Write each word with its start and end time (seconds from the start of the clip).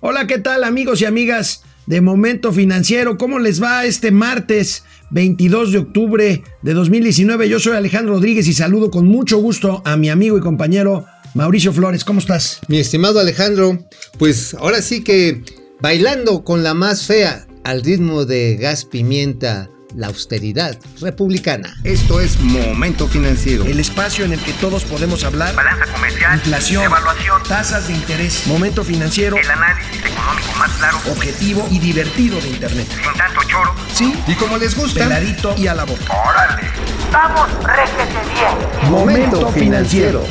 Hola, 0.00 0.26
¿qué 0.26 0.38
tal 0.38 0.62
amigos 0.64 1.00
y 1.00 1.06
amigas 1.06 1.62
de 1.86 2.02
Momento 2.02 2.52
Financiero? 2.52 3.16
¿Cómo 3.16 3.38
les 3.38 3.62
va 3.62 3.86
este 3.86 4.10
martes 4.10 4.84
22 5.10 5.72
de 5.72 5.78
octubre 5.78 6.44
de 6.60 6.74
2019? 6.74 7.48
Yo 7.48 7.58
soy 7.58 7.76
Alejandro 7.76 8.12
Rodríguez 8.12 8.46
y 8.46 8.52
saludo 8.52 8.90
con 8.90 9.06
mucho 9.06 9.38
gusto 9.38 9.80
a 9.86 9.96
mi 9.96 10.10
amigo 10.10 10.36
y 10.36 10.42
compañero 10.42 11.06
Mauricio 11.32 11.72
Flores. 11.72 12.04
¿Cómo 12.04 12.20
estás? 12.20 12.60
Mi 12.68 12.78
estimado 12.78 13.20
Alejandro, 13.20 13.78
pues 14.18 14.52
ahora 14.52 14.82
sí 14.82 15.02
que 15.02 15.42
bailando 15.80 16.44
con 16.44 16.62
la 16.62 16.74
más 16.74 17.06
fea 17.06 17.46
al 17.64 17.82
ritmo 17.82 18.26
de 18.26 18.56
gas 18.56 18.84
pimienta 18.84 19.70
la 19.94 20.08
austeridad 20.08 20.78
republicana. 21.00 21.74
Esto 21.84 22.20
es 22.20 22.38
Momento 22.40 23.08
Financiero. 23.08 23.64
El 23.64 23.80
espacio 23.80 24.24
en 24.24 24.32
el 24.32 24.40
que 24.40 24.52
todos 24.54 24.84
podemos 24.84 25.24
hablar. 25.24 25.54
Balanza 25.54 25.86
comercial. 25.92 26.34
Inflación. 26.34 26.84
Evaluación. 26.84 27.42
Tasas 27.48 27.88
de 27.88 27.94
interés. 27.94 28.46
Momento 28.46 28.84
Financiero. 28.84 29.36
El 29.36 29.50
análisis 29.50 30.04
económico 30.04 30.58
más 30.58 30.72
claro. 30.72 30.98
Objetivo 31.10 31.68
y 31.70 31.78
divertido 31.78 32.40
de 32.40 32.48
Internet. 32.48 32.86
Sin 32.90 33.18
tanto 33.18 33.40
choro. 33.48 33.74
Sí. 33.92 34.14
Y 34.26 34.34
como 34.34 34.58
les 34.58 34.76
gusta. 34.76 35.00
Peladito 35.04 35.54
y 35.56 35.66
a 35.66 35.74
la 35.74 35.84
boca. 35.84 36.04
¡Órale! 36.12 36.68
¡Vamos, 37.12 37.48
réjete 37.64 38.14
bien! 38.34 38.90
Momento 38.90 39.48
Financiero. 39.52 40.24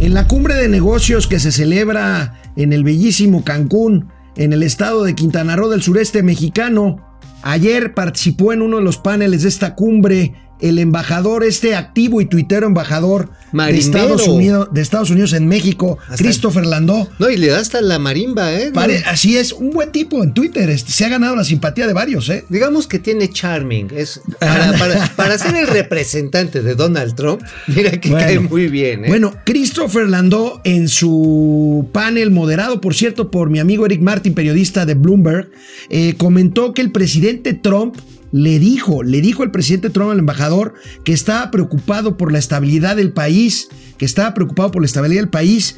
En 0.00 0.14
la 0.14 0.26
cumbre 0.26 0.56
de 0.56 0.68
negocios 0.68 1.28
que 1.28 1.38
se 1.38 1.52
celebra 1.52 2.42
en 2.56 2.72
el 2.72 2.82
bellísimo 2.82 3.44
Cancún, 3.44 4.11
en 4.36 4.52
el 4.52 4.62
estado 4.62 5.04
de 5.04 5.14
Quintana 5.14 5.56
Roo 5.56 5.68
del 5.68 5.82
sureste 5.82 6.22
mexicano. 6.22 7.18
Ayer 7.42 7.94
participó 7.94 8.52
en 8.52 8.62
uno 8.62 8.78
de 8.78 8.84
los 8.84 8.98
paneles 8.98 9.42
de 9.42 9.48
esta 9.48 9.74
cumbre 9.74 10.34
el 10.62 10.78
embajador, 10.78 11.44
este 11.44 11.74
activo 11.74 12.20
y 12.20 12.26
tuitero 12.26 12.66
embajador 12.66 13.30
de 13.52 13.76
Estados, 13.76 14.26
Unidos, 14.28 14.68
de 14.72 14.80
Estados 14.80 15.10
Unidos 15.10 15.32
en 15.34 15.46
México, 15.46 15.98
Christopher 16.16 16.64
Landó. 16.64 17.08
No, 17.18 17.28
y 17.28 17.36
le 17.36 17.48
da 17.48 17.58
hasta 17.58 17.82
la 17.82 17.98
marimba, 17.98 18.54
¿eh? 18.54 18.70
Pare, 18.72 19.02
así 19.06 19.36
es, 19.36 19.52
un 19.52 19.70
buen 19.70 19.92
tipo 19.92 20.22
en 20.22 20.32
Twitter. 20.32 20.70
Este, 20.70 20.92
se 20.92 21.04
ha 21.04 21.08
ganado 21.08 21.36
la 21.36 21.44
simpatía 21.44 21.86
de 21.86 21.92
varios, 21.92 22.28
¿eh? 22.30 22.44
Digamos 22.48 22.86
que 22.86 22.98
tiene 22.98 23.28
charming. 23.28 23.88
Es 23.94 24.20
para, 24.38 24.72
para, 24.78 25.06
para 25.16 25.38
ser 25.38 25.54
el 25.56 25.66
representante 25.66 26.62
de 26.62 26.74
Donald 26.74 27.14
Trump, 27.14 27.42
mira 27.66 27.90
que 27.90 28.08
Bueno. 28.08 28.24
cae 28.24 28.38
muy 28.38 28.68
bien, 28.68 29.04
¿eh? 29.04 29.08
Bueno, 29.08 29.34
Christopher 29.44 30.08
Landó 30.08 30.60
en 30.64 30.88
su 30.88 31.88
panel 31.92 32.30
moderado, 32.30 32.80
por 32.80 32.94
cierto, 32.94 33.30
por 33.30 33.50
mi 33.50 33.58
amigo 33.58 33.84
Eric 33.84 34.00
Martin, 34.00 34.32
periodista 34.32 34.86
de 34.86 34.94
Bloomberg, 34.94 35.50
eh, 35.90 36.14
comentó 36.16 36.72
que 36.72 36.82
el 36.82 36.92
presidente 36.92 37.52
Trump 37.52 37.96
le 38.32 38.58
dijo, 38.58 39.02
le 39.02 39.20
dijo 39.20 39.44
el 39.44 39.50
presidente 39.50 39.90
Trump 39.90 40.10
al 40.10 40.18
embajador 40.18 40.74
que 41.04 41.12
estaba 41.12 41.50
preocupado 41.50 42.16
por 42.16 42.32
la 42.32 42.38
estabilidad 42.38 42.96
del 42.96 43.12
país, 43.12 43.68
que 43.98 44.06
estaba 44.06 44.34
preocupado 44.34 44.70
por 44.70 44.82
la 44.82 44.86
estabilidad 44.86 45.20
del 45.20 45.30
país, 45.30 45.76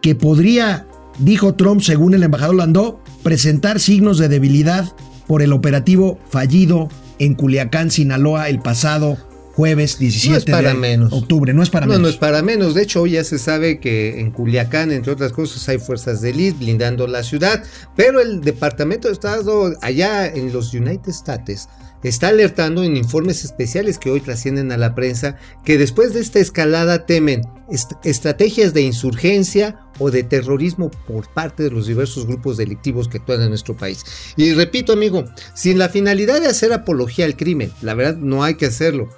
que 0.00 0.14
podría, 0.14 0.86
dijo 1.18 1.54
Trump, 1.54 1.82
según 1.82 2.14
el 2.14 2.22
embajador 2.22 2.56
Landó, 2.56 3.02
presentar 3.22 3.78
signos 3.78 4.18
de 4.18 4.28
debilidad 4.28 4.92
por 5.26 5.42
el 5.42 5.52
operativo 5.52 6.18
fallido 6.30 6.88
en 7.18 7.34
Culiacán, 7.34 7.90
Sinaloa, 7.90 8.48
el 8.48 8.58
pasado 8.58 9.16
jueves 9.54 9.98
17 9.98 10.30
No 10.30 10.36
es 10.38 10.44
para 10.44 10.68
de 10.70 10.74
menos. 10.78 11.12
octubre. 11.12 11.52
No 11.54 11.62
es 11.62 11.70
para 11.70 11.86
no, 11.86 11.90
menos. 11.92 12.02
no 12.02 12.08
es 12.08 12.16
para 12.16 12.42
menos. 12.42 12.74
De 12.74 12.82
hecho, 12.82 13.02
hoy 13.02 13.12
ya 13.12 13.24
se 13.24 13.38
sabe 13.38 13.80
que 13.80 14.20
en 14.20 14.30
Culiacán, 14.30 14.90
entre 14.92 15.12
otras 15.12 15.32
cosas, 15.32 15.68
hay 15.68 15.78
fuerzas 15.78 16.20
de 16.20 16.30
élite 16.30 16.58
blindando 16.58 17.06
la 17.06 17.22
ciudad. 17.22 17.62
Pero 17.96 18.20
el 18.20 18.40
Departamento 18.40 19.08
de 19.08 19.14
Estado 19.14 19.74
allá 19.82 20.26
en 20.26 20.52
los 20.52 20.72
United 20.74 21.10
States 21.10 21.68
está 22.02 22.28
alertando 22.28 22.82
en 22.82 22.96
informes 22.96 23.44
especiales 23.44 23.96
que 23.98 24.10
hoy 24.10 24.20
trascienden 24.20 24.72
a 24.72 24.76
la 24.76 24.92
prensa 24.94 25.36
que 25.64 25.78
después 25.78 26.12
de 26.12 26.20
esta 26.20 26.40
escalada 26.40 27.06
temen 27.06 27.42
est- 27.70 27.92
estrategias 28.02 28.74
de 28.74 28.82
insurgencia 28.82 29.78
o 30.00 30.10
de 30.10 30.24
terrorismo 30.24 30.90
por 31.06 31.32
parte 31.32 31.62
de 31.62 31.70
los 31.70 31.86
diversos 31.86 32.26
grupos 32.26 32.56
delictivos 32.56 33.06
que 33.06 33.18
actúan 33.18 33.42
en 33.42 33.50
nuestro 33.50 33.76
país. 33.76 34.04
Y 34.36 34.52
repito, 34.54 34.94
amigo, 34.94 35.26
sin 35.54 35.78
la 35.78 35.88
finalidad 35.90 36.40
de 36.40 36.48
hacer 36.48 36.72
apología 36.72 37.24
al 37.24 37.36
crimen, 37.36 37.70
la 37.82 37.94
verdad 37.94 38.16
no 38.16 38.42
hay 38.42 38.54
que 38.56 38.66
hacerlo. 38.66 39.08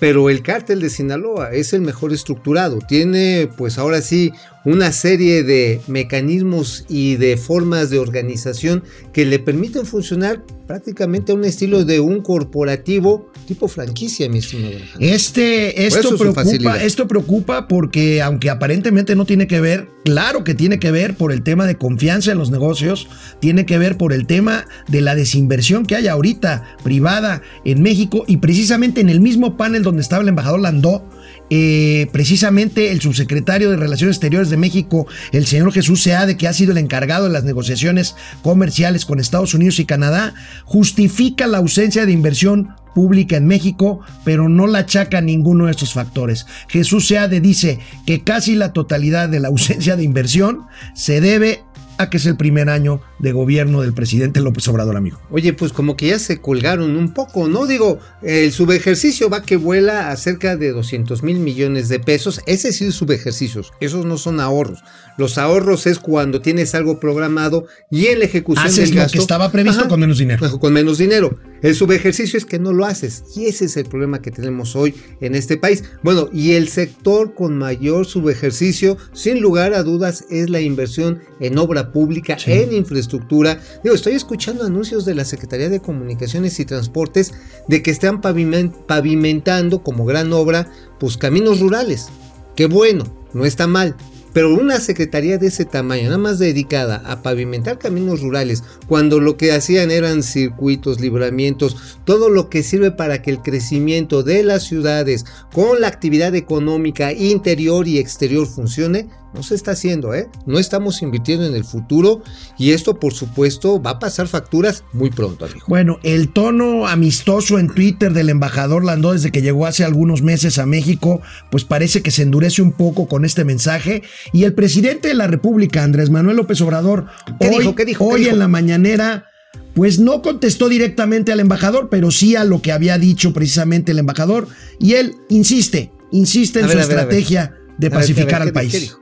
Pero 0.00 0.30
el 0.30 0.42
cártel 0.42 0.80
de 0.80 0.90
Sinaloa 0.90 1.52
es 1.52 1.72
el 1.72 1.80
mejor 1.80 2.12
estructurado. 2.12 2.78
Tiene, 2.86 3.48
pues 3.56 3.78
ahora 3.78 4.00
sí, 4.00 4.32
una 4.64 4.92
serie 4.92 5.42
de 5.42 5.80
mecanismos 5.88 6.84
y 6.88 7.16
de 7.16 7.36
formas 7.36 7.90
de 7.90 7.98
organización 7.98 8.84
que 9.12 9.24
le 9.24 9.38
permiten 9.38 9.86
funcionar 9.86 10.44
prácticamente 10.66 11.32
a 11.32 11.34
un 11.34 11.44
estilo 11.44 11.84
de 11.84 12.00
un 12.00 12.22
corporativo 12.22 13.27
tipo 13.48 13.66
franquicia, 13.66 14.28
mi 14.28 14.38
estimado. 14.38 14.74
Este, 15.00 15.86
esto 15.86 16.16
preocupa, 16.18 16.82
esto 16.82 17.08
preocupa 17.08 17.66
porque 17.66 18.20
aunque 18.20 18.50
aparentemente 18.50 19.16
no 19.16 19.24
tiene 19.24 19.46
que 19.46 19.58
ver, 19.58 19.88
claro 20.04 20.44
que 20.44 20.54
tiene 20.54 20.78
que 20.78 20.90
ver 20.90 21.16
por 21.16 21.32
el 21.32 21.42
tema 21.42 21.66
de 21.66 21.76
confianza 21.76 22.30
en 22.30 22.36
los 22.36 22.50
negocios, 22.50 23.08
tiene 23.40 23.64
que 23.64 23.78
ver 23.78 23.96
por 23.96 24.12
el 24.12 24.26
tema 24.26 24.66
de 24.86 25.00
la 25.00 25.14
desinversión 25.14 25.86
que 25.86 25.96
hay 25.96 26.08
ahorita 26.08 26.76
privada 26.84 27.40
en 27.64 27.80
México 27.80 28.24
y 28.26 28.36
precisamente 28.36 29.00
en 29.00 29.08
el 29.08 29.20
mismo 29.20 29.56
panel 29.56 29.82
donde 29.82 30.02
estaba 30.02 30.22
el 30.22 30.28
embajador 30.28 30.60
Landó, 30.60 31.08
eh, 31.48 32.08
precisamente 32.12 32.92
el 32.92 33.00
subsecretario 33.00 33.70
de 33.70 33.78
Relaciones 33.78 34.16
Exteriores 34.16 34.50
de 34.50 34.58
México, 34.58 35.06
el 35.32 35.46
señor 35.46 35.72
Jesús 35.72 36.02
Seade, 36.02 36.36
que 36.36 36.46
ha 36.48 36.52
sido 36.52 36.72
el 36.72 36.78
encargado 36.78 37.24
de 37.24 37.32
las 37.32 37.44
negociaciones 37.44 38.14
comerciales 38.42 39.06
con 39.06 39.20
Estados 39.20 39.54
Unidos 39.54 39.78
y 39.78 39.86
Canadá, 39.86 40.34
justifica 40.66 41.46
la 41.46 41.58
ausencia 41.58 42.04
de 42.04 42.12
inversión 42.12 42.76
pública 42.98 43.36
en 43.36 43.46
México, 43.46 44.00
pero 44.24 44.48
no 44.48 44.66
la 44.66 44.80
achaca 44.80 45.20
ninguno 45.20 45.66
de 45.66 45.70
estos 45.70 45.92
factores. 45.92 46.46
Jesús 46.66 47.06
Seade 47.06 47.40
dice 47.40 47.78
que 48.06 48.24
casi 48.24 48.56
la 48.56 48.72
totalidad 48.72 49.28
de 49.28 49.38
la 49.38 49.46
ausencia 49.46 49.94
de 49.94 50.02
inversión 50.02 50.66
se 50.96 51.20
debe 51.20 51.62
a 51.98 52.10
que 52.10 52.16
es 52.16 52.26
el 52.26 52.36
primer 52.36 52.70
año 52.70 53.00
de 53.18 53.32
gobierno 53.32 53.82
del 53.82 53.92
presidente 53.92 54.40
López 54.40 54.66
Obrador, 54.68 54.96
amigo. 54.96 55.20
Oye, 55.30 55.52
pues 55.52 55.72
como 55.72 55.96
que 55.96 56.08
ya 56.08 56.18
se 56.18 56.40
colgaron 56.40 56.96
un 56.96 57.12
poco, 57.12 57.48
¿no? 57.48 57.66
Digo, 57.66 57.98
el 58.22 58.52
subejercicio 58.52 59.28
va 59.28 59.42
que 59.42 59.56
vuela 59.56 60.10
a 60.10 60.16
cerca 60.16 60.56
de 60.56 60.70
200 60.70 61.24
mil 61.24 61.40
millones 61.40 61.88
de 61.88 61.98
pesos. 61.98 62.40
Ese 62.46 62.72
sí 62.72 62.86
es 62.86 62.94
subejercicios, 62.94 63.72
esos 63.80 64.06
no 64.06 64.16
son 64.16 64.40
ahorros. 64.40 64.82
Los 65.18 65.38
ahorros 65.38 65.86
es 65.88 65.98
cuando 65.98 66.40
tienes 66.40 66.76
algo 66.76 67.00
programado 67.00 67.66
y 67.90 68.06
en 68.06 68.20
la 68.20 68.26
ejecución 68.26 68.66
Haces 68.66 68.90
del 68.90 68.94
lo 68.94 69.02
gasto, 69.02 69.12
que 69.14 69.18
estaba 69.18 69.50
previsto 69.50 69.88
con 69.88 69.98
menos 69.98 70.18
dinero. 70.18 70.58
Con 70.60 70.72
menos 70.72 70.98
dinero. 70.98 71.36
El 71.62 71.74
subejercicio 71.74 72.38
es 72.38 72.44
que 72.44 72.58
no 72.58 72.72
lo 72.72 72.84
haces 72.84 73.24
y 73.34 73.46
ese 73.46 73.64
es 73.64 73.76
el 73.76 73.86
problema 73.86 74.22
que 74.22 74.30
tenemos 74.30 74.76
hoy 74.76 74.94
en 75.20 75.34
este 75.34 75.56
país. 75.56 75.84
Bueno, 76.02 76.28
y 76.32 76.52
el 76.52 76.68
sector 76.68 77.34
con 77.34 77.58
mayor 77.58 78.06
subejercicio, 78.06 78.96
sin 79.12 79.40
lugar 79.40 79.74
a 79.74 79.82
dudas, 79.82 80.24
es 80.30 80.50
la 80.50 80.60
inversión 80.60 81.20
en 81.40 81.58
obra 81.58 81.92
pública, 81.92 82.36
en 82.46 82.72
infraestructura. 82.72 83.60
Digo, 83.82 83.94
estoy 83.94 84.14
escuchando 84.14 84.64
anuncios 84.64 85.04
de 85.04 85.14
la 85.14 85.24
Secretaría 85.24 85.68
de 85.68 85.80
Comunicaciones 85.80 86.60
y 86.60 86.64
Transportes 86.64 87.32
de 87.66 87.82
que 87.82 87.90
están 87.90 88.20
pavimen- 88.20 88.72
pavimentando 88.86 89.82
como 89.82 90.04
gran 90.04 90.32
obra, 90.32 90.70
pues 91.00 91.16
caminos 91.16 91.60
rurales. 91.60 92.08
Qué 92.54 92.66
bueno, 92.66 93.04
no 93.32 93.44
está 93.44 93.66
mal. 93.66 93.96
Pero 94.32 94.54
una 94.54 94.80
secretaría 94.80 95.38
de 95.38 95.48
ese 95.48 95.64
tamaño, 95.64 96.04
nada 96.04 96.18
más 96.18 96.38
dedicada 96.38 97.02
a 97.06 97.22
pavimentar 97.22 97.78
caminos 97.78 98.20
rurales, 98.20 98.62
cuando 98.86 99.20
lo 99.20 99.36
que 99.36 99.52
hacían 99.52 99.90
eran 99.90 100.22
circuitos, 100.22 101.00
libramientos, 101.00 101.98
todo 102.04 102.28
lo 102.28 102.48
que 102.48 102.62
sirve 102.62 102.90
para 102.90 103.22
que 103.22 103.30
el 103.30 103.40
crecimiento 103.40 104.22
de 104.22 104.42
las 104.42 104.64
ciudades 104.64 105.24
con 105.52 105.80
la 105.80 105.88
actividad 105.88 106.34
económica 106.34 107.12
interior 107.12 107.88
y 107.88 107.98
exterior 107.98 108.46
funcione, 108.46 109.08
no 109.34 109.42
se 109.42 109.54
está 109.54 109.72
haciendo, 109.72 110.14
¿eh? 110.14 110.28
No 110.46 110.58
estamos 110.58 111.02
invirtiendo 111.02 111.46
en 111.46 111.54
el 111.54 111.64
futuro 111.64 112.22
y 112.56 112.72
esto, 112.72 112.98
por 112.98 113.12
supuesto, 113.12 113.80
va 113.80 113.90
a 113.92 113.98
pasar 113.98 114.26
facturas 114.26 114.84
muy 114.92 115.10
pronto, 115.10 115.44
amigo. 115.44 115.66
Bueno, 115.68 115.98
el 116.02 116.30
tono 116.30 116.86
amistoso 116.86 117.58
en 117.58 117.68
Twitter 117.68 118.12
del 118.12 118.30
embajador 118.30 118.84
Landó 118.84 119.12
desde 119.12 119.30
que 119.30 119.42
llegó 119.42 119.66
hace 119.66 119.84
algunos 119.84 120.22
meses 120.22 120.58
a 120.58 120.66
México, 120.66 121.20
pues 121.50 121.64
parece 121.64 122.02
que 122.02 122.10
se 122.10 122.22
endurece 122.22 122.62
un 122.62 122.72
poco 122.72 123.06
con 123.06 123.24
este 123.24 123.44
mensaje. 123.44 124.02
Y 124.32 124.44
el 124.44 124.54
presidente 124.54 125.08
de 125.08 125.14
la 125.14 125.26
República, 125.26 125.82
Andrés 125.84 126.10
Manuel 126.10 126.36
López 126.36 126.60
Obrador, 126.60 127.06
¿Qué 127.40 127.48
hoy, 127.48 127.58
dijo? 127.58 127.74
¿Qué 127.74 127.84
dijo? 127.84 128.08
¿Qué 128.08 128.14
hoy 128.14 128.20
dijo? 128.20 128.32
en 128.32 128.38
la 128.38 128.48
mañanera, 128.48 129.26
pues 129.74 129.98
no 129.98 130.22
contestó 130.22 130.68
directamente 130.68 131.32
al 131.32 131.40
embajador, 131.40 131.88
pero 131.90 132.10
sí 132.10 132.36
a 132.36 132.44
lo 132.44 132.60
que 132.62 132.72
había 132.72 132.98
dicho 132.98 133.32
precisamente 133.32 133.92
el 133.92 133.98
embajador. 133.98 134.48
Y 134.80 134.94
él 134.94 135.14
insiste, 135.28 135.90
insiste 136.12 136.60
en 136.60 136.66
A 136.66 136.68
su 136.68 136.76
ver, 136.76 136.86
ver. 136.86 136.96
estrategia 136.98 137.54
de 137.78 137.90
pacificar 137.90 138.42
al 138.42 138.48
¿qué 138.48 138.52
país. 138.54 138.96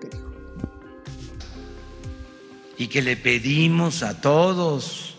y 2.78 2.88
que 2.88 3.00
le 3.00 3.16
pedimos 3.16 4.02
a 4.02 4.20
todos 4.20 5.14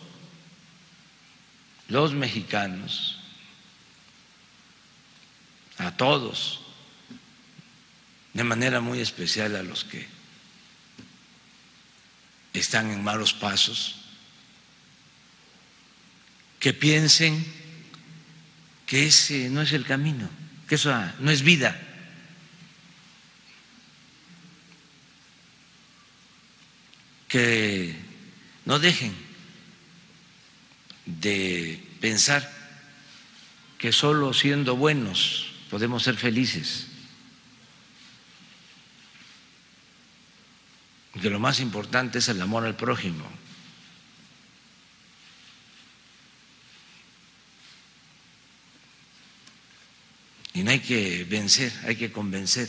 los 1.87 2.13
mexicanos, 2.13 3.17
a 5.79 5.95
todos, 5.97 6.61
de 8.37 8.43
manera 8.43 8.81
muy 8.81 8.99
especial 8.99 9.55
a 9.55 9.63
los 9.63 9.83
que 9.83 10.05
están 12.53 12.91
en 12.91 13.03
malos 13.03 13.33
pasos, 13.33 13.95
que 16.59 16.71
piensen 16.71 17.43
que 18.85 19.07
ese 19.07 19.49
no 19.49 19.63
es 19.63 19.71
el 19.71 19.85
camino, 19.85 20.29
que 20.67 20.75
eso 20.75 20.93
no 21.19 21.31
es 21.31 21.41
vida. 21.41 21.83
que 27.27 27.93
no 28.63 28.79
dejen 28.79 29.13
de 31.05 31.83
pensar 31.99 32.49
que 33.77 33.91
solo 33.91 34.33
siendo 34.33 34.77
buenos 34.77 35.51
podemos 35.69 36.03
ser 36.03 36.15
felices. 36.15 36.87
Que 41.21 41.29
lo 41.29 41.39
más 41.39 41.59
importante 41.59 42.19
es 42.19 42.29
el 42.29 42.41
amor 42.41 42.65
al 42.65 42.75
prójimo. 42.75 43.27
Y 50.53 50.63
no 50.63 50.71
hay 50.71 50.79
que 50.79 51.23
vencer, 51.25 51.71
hay 51.85 51.95
que 51.95 52.11
convencer. 52.11 52.67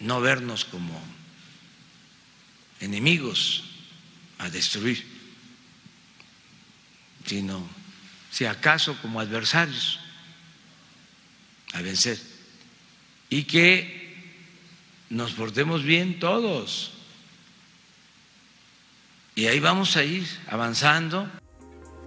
No 0.00 0.20
vernos 0.20 0.66
como 0.66 1.02
enemigos 2.80 3.64
a 4.36 4.50
destruir, 4.50 5.02
sino 7.24 7.66
si 8.30 8.44
acaso 8.44 9.00
como 9.00 9.18
adversarios 9.18 9.98
a 11.72 11.80
vencer. 11.80 12.20
Y 13.30 13.44
que 13.44 13.95
nos 15.10 15.32
portemos 15.32 15.82
bien 15.82 16.18
todos. 16.18 16.92
Y 19.34 19.46
ahí 19.46 19.60
vamos 19.60 19.96
a 19.96 20.04
ir 20.04 20.26
avanzando. 20.48 21.28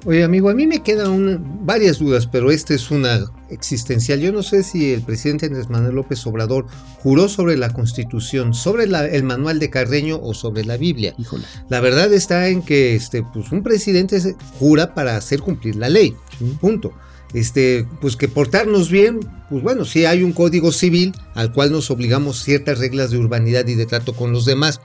Oye, 0.06 0.24
amigo, 0.24 0.50
a 0.50 0.54
mí 0.54 0.66
me 0.66 0.81
quedan 0.81 1.66
varias 1.66 2.00
dudas, 2.00 2.25
pero 2.25 2.51
esta 2.51 2.74
es 2.74 2.90
una 2.90 3.25
existencial. 3.50 4.22
Yo 4.22 4.31
no 4.31 4.44
sé 4.44 4.63
si 4.63 4.94
el 4.94 5.01
presidente 5.01 5.48
Andrés 5.48 5.69
Manuel 5.69 5.96
López 5.96 6.25
Obrador 6.25 6.68
juró 7.04 7.28
sobre 7.28 7.57
la 7.57 7.74
Constitución, 7.74 8.54
sobre 8.54 8.86
el 8.86 9.24
manual 9.24 9.60
de 9.60 9.69
Carreño 9.69 10.18
o 10.22 10.34
sobre 10.34 10.63
la 10.63 10.78
Biblia. 10.78 11.13
Híjole. 11.18 11.44
La 11.68 11.81
verdad 11.81 12.13
está 12.13 12.48
en 12.48 12.62
que 12.62 12.95
este, 12.95 13.24
pues, 13.24 13.52
un 13.52 13.62
presidente 13.62 14.36
jura 14.57 14.94
para 14.94 15.18
hacer 15.18 15.42
cumplir 15.42 15.75
la 15.75 15.90
ley. 15.90 16.16
Punto. 16.62 16.94
Este, 17.34 17.88
pues 18.02 18.16
que 18.16 18.28
portarnos 18.28 18.90
bien, 18.90 19.20
pues 19.50 19.62
bueno, 19.62 19.86
sí 19.86 20.06
hay 20.06 20.24
un 20.24 20.34
código 20.34 20.72
civil 20.72 21.14
al 21.36 21.54
cual 21.54 21.72
nos 21.72 21.92
obligamos 21.92 22.42
ciertas 22.44 22.80
reglas 22.80 23.12
de 23.12 23.18
urbanidad 23.18 23.68
y 23.68 23.76
de 23.76 23.86
trato 23.86 24.14
con 24.14 24.31
los 24.31 24.46
demás. 24.46 24.81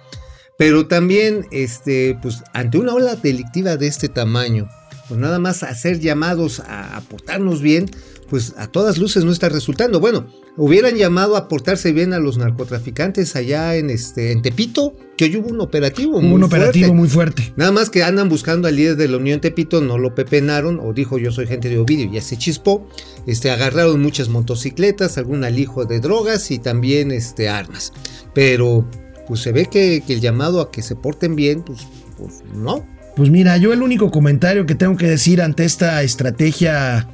Pero 0.57 0.87
también, 0.87 1.47
este, 1.51 2.19
pues 2.23 2.43
ante 2.53 2.79
una 2.79 2.95
ola 2.95 3.17
delictiva 3.17 3.77
de 3.77 3.87
este 3.87 4.09
tamaño, 4.09 4.69
pues 5.09 5.19
nada 5.19 5.39
más 5.39 5.63
hacer 5.63 6.01
llamados 6.01 6.61
a, 6.61 7.01
portarnos 7.09 7.61
bien, 7.61 7.91
pues 8.35 8.53
a 8.59 8.67
todas 8.67 8.99
luces 8.99 9.25
no 9.25 9.31
está 9.31 9.49
resultando. 9.49 10.01
Bueno, 10.01 10.27
hubieran 10.57 10.97
llamado 10.97 11.37
a 11.37 11.47
portarse 11.47 11.93
bien 11.93 12.13
a 12.13 12.19
los 12.19 12.37
narcotraficantes 12.37 13.37
allá 13.37 13.77
en 13.77 13.91
este 13.91 14.33
en 14.33 14.43
Tepito, 14.43 14.97
que 15.17 15.27
hoy 15.27 15.37
hubo 15.37 15.51
un 15.51 15.61
operativo 15.61 16.21
muy 16.21 16.33
un 16.33 16.43
operativo 16.43 16.87
fuerte. 16.87 16.99
muy 16.99 17.09
fuerte. 17.09 17.55
Nada 17.55 17.71
más 17.71 17.91
que 17.91 18.03
andan 18.03 18.29
buscando 18.29 18.67
al 18.67 18.75
líder 18.75 18.97
de 18.97 19.07
la 19.07 19.19
Unión 19.19 19.41
Tepito, 19.41 19.81
no 19.81 19.99
lo 19.99 20.17
pepenaron, 20.17 20.81
o 20.81 20.93
dijo 20.93 21.17
yo 21.17 21.31
soy 21.31 21.47
gente 21.47 21.69
de 21.69 21.79
Ovidio, 21.79 22.11
ya 22.11 22.21
se 22.21 22.37
chispó. 22.37 22.89
Este, 23.25 23.53
agarraron 23.53 24.03
muchas 24.03 24.29
motocicletas, 24.29 25.17
algún 25.17 25.45
alijo 25.45 25.85
de 25.85 26.01
drogas 26.01 26.51
y 26.51 26.59
también 26.59 27.13
este, 27.13 27.49
armas. 27.49 27.93
Pero 28.35 28.85
pues 29.29 29.43
se 29.43 29.53
ve 29.53 29.67
que, 29.67 30.03
que 30.05 30.13
el 30.13 30.21
llamado 30.21 30.61
a 30.61 30.73
que 30.73 30.83
se 30.83 30.97
porten 30.97 31.37
bien, 31.37 31.63
pues, 31.63 31.87
pues 32.19 32.43
no, 32.53 32.85
pues 33.15 33.31
mira, 33.31 33.59
yo 33.59 33.73
el 33.73 33.81
único 33.81 34.11
comentario 34.11 34.67
que 34.67 34.75
tengo 34.75 34.97
que 34.97 35.07
decir 35.07 35.41
ante 35.41 35.65
esta 35.65 36.03
estrategia 36.03 37.09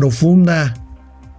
profunda 0.00 0.74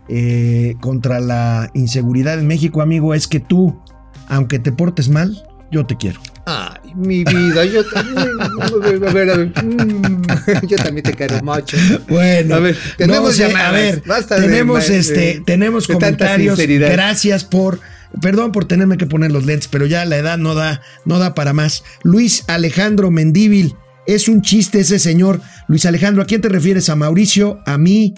eh, 0.09 0.73
contra 0.81 1.19
la 1.19 1.69
inseguridad 1.75 2.39
en 2.39 2.47
México, 2.47 2.81
amigo, 2.81 3.13
es 3.13 3.27
que 3.27 3.39
tú, 3.39 3.79
aunque 4.27 4.57
te 4.57 4.71
portes 4.71 5.09
mal, 5.09 5.43
yo 5.71 5.85
te 5.85 5.95
quiero. 5.95 6.19
Ay, 6.47 6.93
mi 6.95 7.23
vida, 7.23 7.65
yo 7.65 7.85
también. 7.87 8.29
A 8.39 9.11
ver, 9.11 9.29
a 9.29 9.35
ver. 9.35 9.63
mm, 9.63 10.21
Yo 10.67 10.77
también 10.77 11.03
te 11.03 11.13
quiero 11.13 11.43
mucho. 11.43 11.77
Bueno, 12.09 12.55
A 12.55 12.59
ver, 12.59 12.75
tenemos 12.97 13.23
no 13.29 13.31
sé, 13.33 13.45
a 13.45 13.47
llamadas. 13.49 13.73
ver, 13.73 14.03
Basta 14.07 14.37
tenemos 14.37 14.87
de- 14.87 14.97
este, 14.97 15.13
de- 15.19 15.41
tenemos 15.45 15.87
de 15.87 15.93
comentarios. 15.93 16.57
Gracias 16.57 17.43
por, 17.43 17.79
perdón 18.21 18.51
por 18.53 18.65
tenerme 18.65 18.97
que 18.97 19.05
poner 19.05 19.31
los 19.31 19.45
lentes, 19.45 19.67
pero 19.67 19.85
ya 19.85 20.03
la 20.05 20.17
edad 20.17 20.37
no 20.39 20.55
da, 20.55 20.81
no 21.05 21.19
da 21.19 21.35
para 21.35 21.53
más. 21.53 21.83
Luis 22.03 22.43
Alejandro 22.47 23.11
Mendíbil, 23.11 23.75
es 24.07 24.27
un 24.29 24.41
chiste 24.41 24.79
ese 24.79 24.97
señor. 24.99 25.41
Luis 25.67 25.85
Alejandro, 25.85 26.23
¿a 26.23 26.25
quién 26.25 26.39
te 26.41 26.47
refieres? 26.49 26.89
¿A 26.89 26.95
Mauricio? 26.95 27.59
¿A 27.65 27.77
mí? 27.77 28.15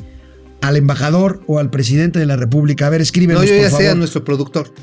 ¿Al 0.61 0.75
embajador 0.77 1.41
o 1.47 1.59
al 1.59 1.69
presidente 1.69 2.19
de 2.19 2.25
la 2.25 2.35
República? 2.35 2.87
A 2.87 2.89
ver, 2.89 3.01
escríbenos, 3.01 3.43
No, 3.43 3.47
yo 3.47 3.53
por 3.55 3.61
ya 3.63 3.69
sé 3.69 3.75
favor 3.75 3.91
a 3.91 3.95
nuestro 3.95 4.23
productor. 4.25 4.73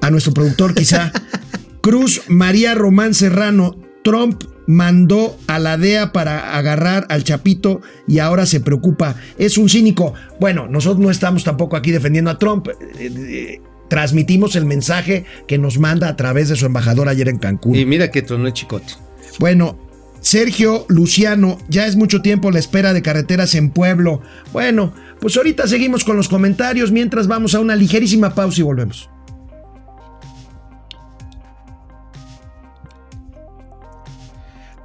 a 0.00 0.10
nuestro 0.10 0.32
productor 0.34 0.74
quizá. 0.74 1.12
Cruz 1.80 2.22
María 2.28 2.74
Román 2.74 3.14
Serrano, 3.14 3.76
Trump 4.04 4.44
mandó 4.66 5.36
a 5.48 5.58
la 5.58 5.76
DEA 5.76 6.12
para 6.12 6.56
agarrar 6.56 7.06
al 7.08 7.24
Chapito 7.24 7.80
y 8.06 8.20
ahora 8.20 8.46
se 8.46 8.60
preocupa. 8.60 9.16
Es 9.38 9.58
un 9.58 9.68
cínico. 9.68 10.14
Bueno, 10.38 10.68
nosotros 10.68 11.00
no 11.02 11.10
estamos 11.10 11.44
tampoco 11.44 11.76
aquí 11.76 11.90
defendiendo 11.90 12.30
a 12.30 12.38
Trump. 12.38 12.68
Eh, 12.68 12.74
eh, 13.00 13.60
transmitimos 13.88 14.54
el 14.56 14.64
mensaje 14.64 15.24
que 15.46 15.58
nos 15.58 15.78
manda 15.78 16.08
a 16.08 16.16
través 16.16 16.48
de 16.48 16.56
su 16.56 16.66
embajador 16.66 17.08
ayer 17.08 17.28
en 17.28 17.38
Cancún. 17.38 17.74
Y 17.74 17.84
mira 17.84 18.10
que 18.10 18.22
tronó 18.22 18.46
el 18.46 18.52
chicote. 18.52 18.94
Bueno, 19.38 19.76
Sergio 20.22 20.86
Luciano, 20.88 21.58
ya 21.68 21.86
es 21.86 21.96
mucho 21.96 22.22
tiempo 22.22 22.52
la 22.52 22.60
espera 22.60 22.92
de 22.92 23.02
carreteras 23.02 23.56
en 23.56 23.70
Pueblo. 23.70 24.22
Bueno, 24.52 24.94
pues 25.20 25.36
ahorita 25.36 25.66
seguimos 25.66 26.04
con 26.04 26.16
los 26.16 26.28
comentarios 26.28 26.92
mientras 26.92 27.26
vamos 27.26 27.54
a 27.54 27.60
una 27.60 27.74
ligerísima 27.74 28.34
pausa 28.34 28.60
y 28.60 28.62
volvemos. 28.62 29.10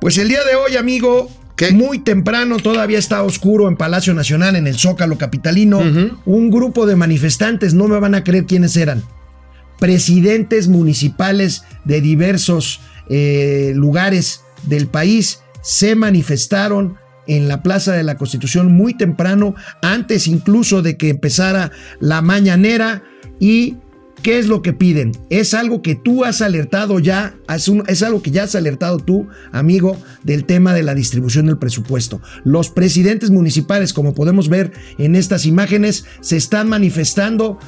Pues 0.02 0.18
el 0.18 0.28
día 0.28 0.44
de 0.44 0.56
hoy, 0.56 0.76
amigo, 0.76 1.30
¿Qué? 1.56 1.72
muy 1.72 2.00
temprano, 2.00 2.58
todavía 2.58 2.98
está 2.98 3.22
oscuro 3.22 3.68
en 3.68 3.78
Palacio 3.78 4.16
Nacional, 4.16 4.56
en 4.56 4.66
el 4.66 4.78
Zócalo 4.78 5.20
Capitalino, 5.20 5.82
un 6.26 6.50
grupo 6.50 6.88
de 6.88 6.96
manifestantes, 6.96 7.76
no 7.76 7.88
me 7.88 8.00
van 8.00 8.16
a 8.16 8.24
creer 8.24 8.46
quiénes 8.46 8.76
eran, 8.76 9.04
presidentes 9.80 10.68
municipales 10.68 11.64
de 11.84 12.02
diversos 12.02 12.82
eh, 13.10 13.74
lugares 13.76 14.42
del 14.64 14.88
país 14.88 15.42
se 15.62 15.96
manifestaron 15.96 16.98
en 17.28 17.48
la 17.48 17.62
Plaza 17.62 17.94
de 17.94 18.04
la 18.04 18.16
Constitución 18.16 18.72
muy 18.72 18.94
temprano, 18.94 19.54
antes 19.82 20.28
incluso 20.28 20.82
de 20.82 20.96
que 20.96 21.10
empezara 21.10 21.72
la 22.00 22.22
mañanera 22.22 23.04
y 23.40 23.78
¿Qué 24.22 24.40
es 24.40 24.48
lo 24.48 24.62
que 24.62 24.74
piden? 24.74 25.12
Es 25.30 25.54
algo 25.54 25.82
que 25.82 25.96
tú 25.96 26.26
has 26.26 26.42
alertado 26.42 27.00
ya, 27.00 27.36
es, 27.88 28.04
algo 28.04 28.22
que 28.22 28.32
ya 28.32 28.44
has 28.44 28.56
alertado 28.56 28.98
tú, 28.98 29.28
amigo, 29.52 29.96
del 30.24 30.46
tema 30.46 30.74
de 30.74 30.84
la 30.84 30.96
distribución 30.96 31.46
del 31.46 31.60
presupuesto. 31.60 32.20
Los 32.44 32.70
presidentes 32.70 33.30
municipales, 33.30 33.94
como 33.94 34.14
podemos 34.14 34.50
ver 34.50 34.72
en 34.98 35.16
estas 35.16 35.46
imágenes, 35.46 36.06
se 36.20 36.36
están 36.36 36.68
manifestando 36.68 37.60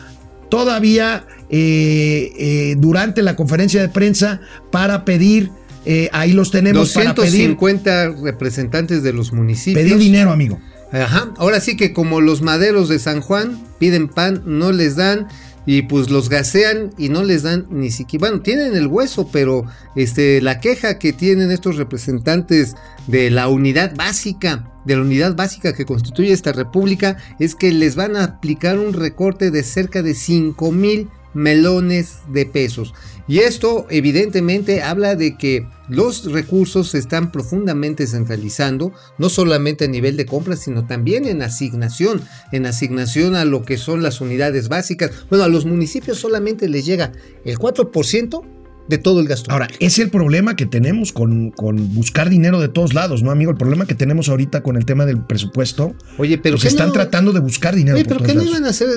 todavía 0.50 1.28
eh, 1.52 2.32
eh, 2.38 2.76
durante 2.80 3.22
la 3.22 3.36
conferencia 3.36 3.82
de 3.82 3.90
prensa 3.90 4.42
para 4.72 5.06
pedir, 5.06 5.52
eh, 5.86 6.10
ahí 6.12 6.34
los 6.34 6.52
tenemos, 6.52 6.94
para 6.94 7.16
pedir, 7.16 7.50
250 7.56 8.10
representantes 8.24 9.04
de 9.04 9.14
los 9.14 9.32
municipios. 9.32 9.84
pedir 9.84 9.98
dinero, 9.98 10.32
amigo. 10.32 10.60
Ajá, 10.92 11.32
ahora 11.38 11.60
sí 11.60 11.78
que 11.78 11.94
como 11.94 12.20
los 12.20 12.42
maderos 12.42 12.90
de 12.90 12.98
San 13.00 13.22
Juan 13.22 13.60
piden 13.78 14.08
pan, 14.08 14.42
no 14.46 14.72
les 14.72 14.96
dan 14.96 15.28
y 15.66 15.84
pues 15.84 16.10
los 16.10 16.30
gasean 16.30 16.92
y 16.98 17.10
no 17.10 17.24
les 17.24 17.44
dan 17.44 17.68
ni 17.70 17.92
siquiera, 17.92 18.28
bueno, 18.28 18.42
tienen 18.42 18.76
el 18.76 18.88
hueso, 18.88 19.30
pero 19.32 19.66
este 19.96 20.42
la 20.42 20.60
queja 20.60 20.98
que 20.98 21.14
tienen 21.14 21.52
estos 21.52 21.76
representantes 21.76 22.76
de 23.06 23.30
la 23.30 23.48
unidad 23.50 23.96
básica, 23.96 24.72
de 24.86 24.96
la 24.96 25.04
unidad 25.04 25.36
básica 25.36 25.74
que 25.74 25.86
constituye 25.86 26.34
esta 26.34 26.54
república 26.54 27.18
es 27.40 27.54
que 27.54 27.72
les 27.72 27.96
van 27.96 28.16
a 28.16 28.24
aplicar 28.24 28.80
un 28.80 28.94
recorte 28.94 29.52
de 29.52 29.62
cerca 29.62 30.02
de 30.02 30.16
5 30.16 30.72
mil 30.72 31.10
melones 31.34 32.18
de 32.32 32.46
pesos. 32.46 32.94
Y 33.28 33.40
esto 33.40 33.86
evidentemente 33.92 34.82
habla 34.82 35.16
de 35.16 35.38
que 35.38 35.68
los 35.88 36.32
recursos 36.32 36.90
se 36.90 36.98
están 36.98 37.32
profundamente 37.32 38.08
centralizando, 38.08 38.92
no 39.20 39.30
solamente 39.30 39.86
a 39.86 39.88
nivel 39.88 40.18
de 40.18 40.26
compra, 40.26 40.56
sino 40.56 40.88
también 40.88 41.28
en 41.28 41.42
asignación, 41.44 42.22
en 42.52 42.66
asignación 42.66 43.36
a 43.36 43.46
lo 43.46 43.64
que 43.64 43.78
son 43.78 44.02
las 44.02 44.20
unidades 44.22 44.68
básicas. 44.68 45.12
Bueno, 45.30 45.44
a 45.44 45.48
los 45.48 45.66
municipios 45.66 46.18
solamente 46.18 46.68
les 46.68 46.86
llega 46.86 47.12
el 47.46 47.58
4% 47.60 48.42
de 48.88 48.98
todo 48.98 49.20
el 49.20 49.28
gasto. 49.28 49.52
Ahora, 49.52 49.68
es 49.80 50.00
el 50.00 50.10
problema 50.10 50.56
que 50.56 50.66
tenemos 50.66 51.14
con, 51.14 51.52
con 51.52 51.94
buscar 51.94 52.32
dinero 52.32 52.60
de 52.60 52.70
todos 52.70 52.96
lados, 52.96 53.22
¿no, 53.22 53.30
amigo? 53.30 53.52
El 53.52 53.58
problema 53.58 53.86
que 53.86 53.94
tenemos 53.94 54.30
ahorita 54.30 54.64
con 54.64 54.76
el 54.78 54.86
tema 54.86 55.06
del 55.06 55.24
presupuesto. 55.24 55.94
oye, 56.18 56.40
pero 56.40 56.56
pues 56.56 56.64
¿qué 56.64 56.68
están 56.70 56.88
no- 56.88 56.94
tratando 56.94 57.32
de 57.32 57.40
buscar 57.40 57.76
dinero. 57.76 57.96
Oye, 57.96 58.06
pero 58.06 58.18
todos 58.18 58.32
¿qué 58.32 58.36
no 58.36 58.44
iban 58.44 58.66
a 58.66 58.70
hacer 58.70 58.88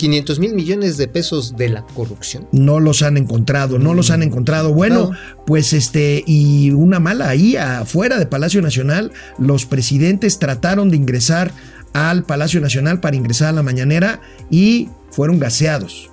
500 0.00 0.38
mil 0.38 0.54
millones 0.54 0.96
de 0.96 1.06
pesos 1.08 1.56
de 1.56 1.68
la 1.68 1.82
corrupción? 1.82 2.48
no 2.52 2.80
los 2.80 3.02
han 3.02 3.18
encontrado, 3.18 3.78
no 3.78 3.92
los 3.92 4.10
han 4.10 4.22
encontrado. 4.22 4.72
Bueno, 4.72 5.10
pues 5.46 5.74
este, 5.74 6.24
y 6.26 6.70
una 6.70 7.00
mala 7.00 7.28
ahí 7.28 7.56
afuera 7.56 8.18
de 8.18 8.24
Palacio 8.26 8.62
Nacional, 8.62 9.12
los 9.38 9.66
presidentes 9.66 10.38
trataron 10.38 10.90
de 10.90 10.96
ingresar 10.96 11.52
al 11.92 12.24
Palacio 12.24 12.60
Nacional 12.60 13.00
para 13.00 13.16
ingresar 13.16 13.48
a 13.48 13.52
la 13.52 13.62
mañanera 13.62 14.20
y 14.50 14.88
fueron 15.10 15.38
gaseados. 15.38 16.10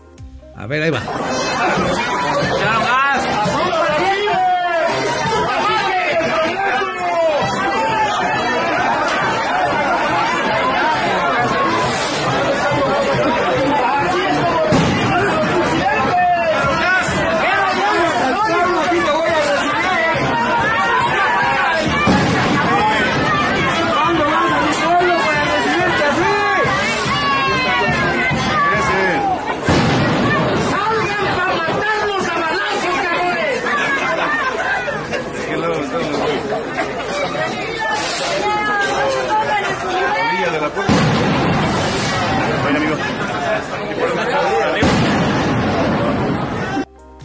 A 0.56 0.67
ver, 0.67 0.84
ahí 0.84 0.89
va. 0.89 1.46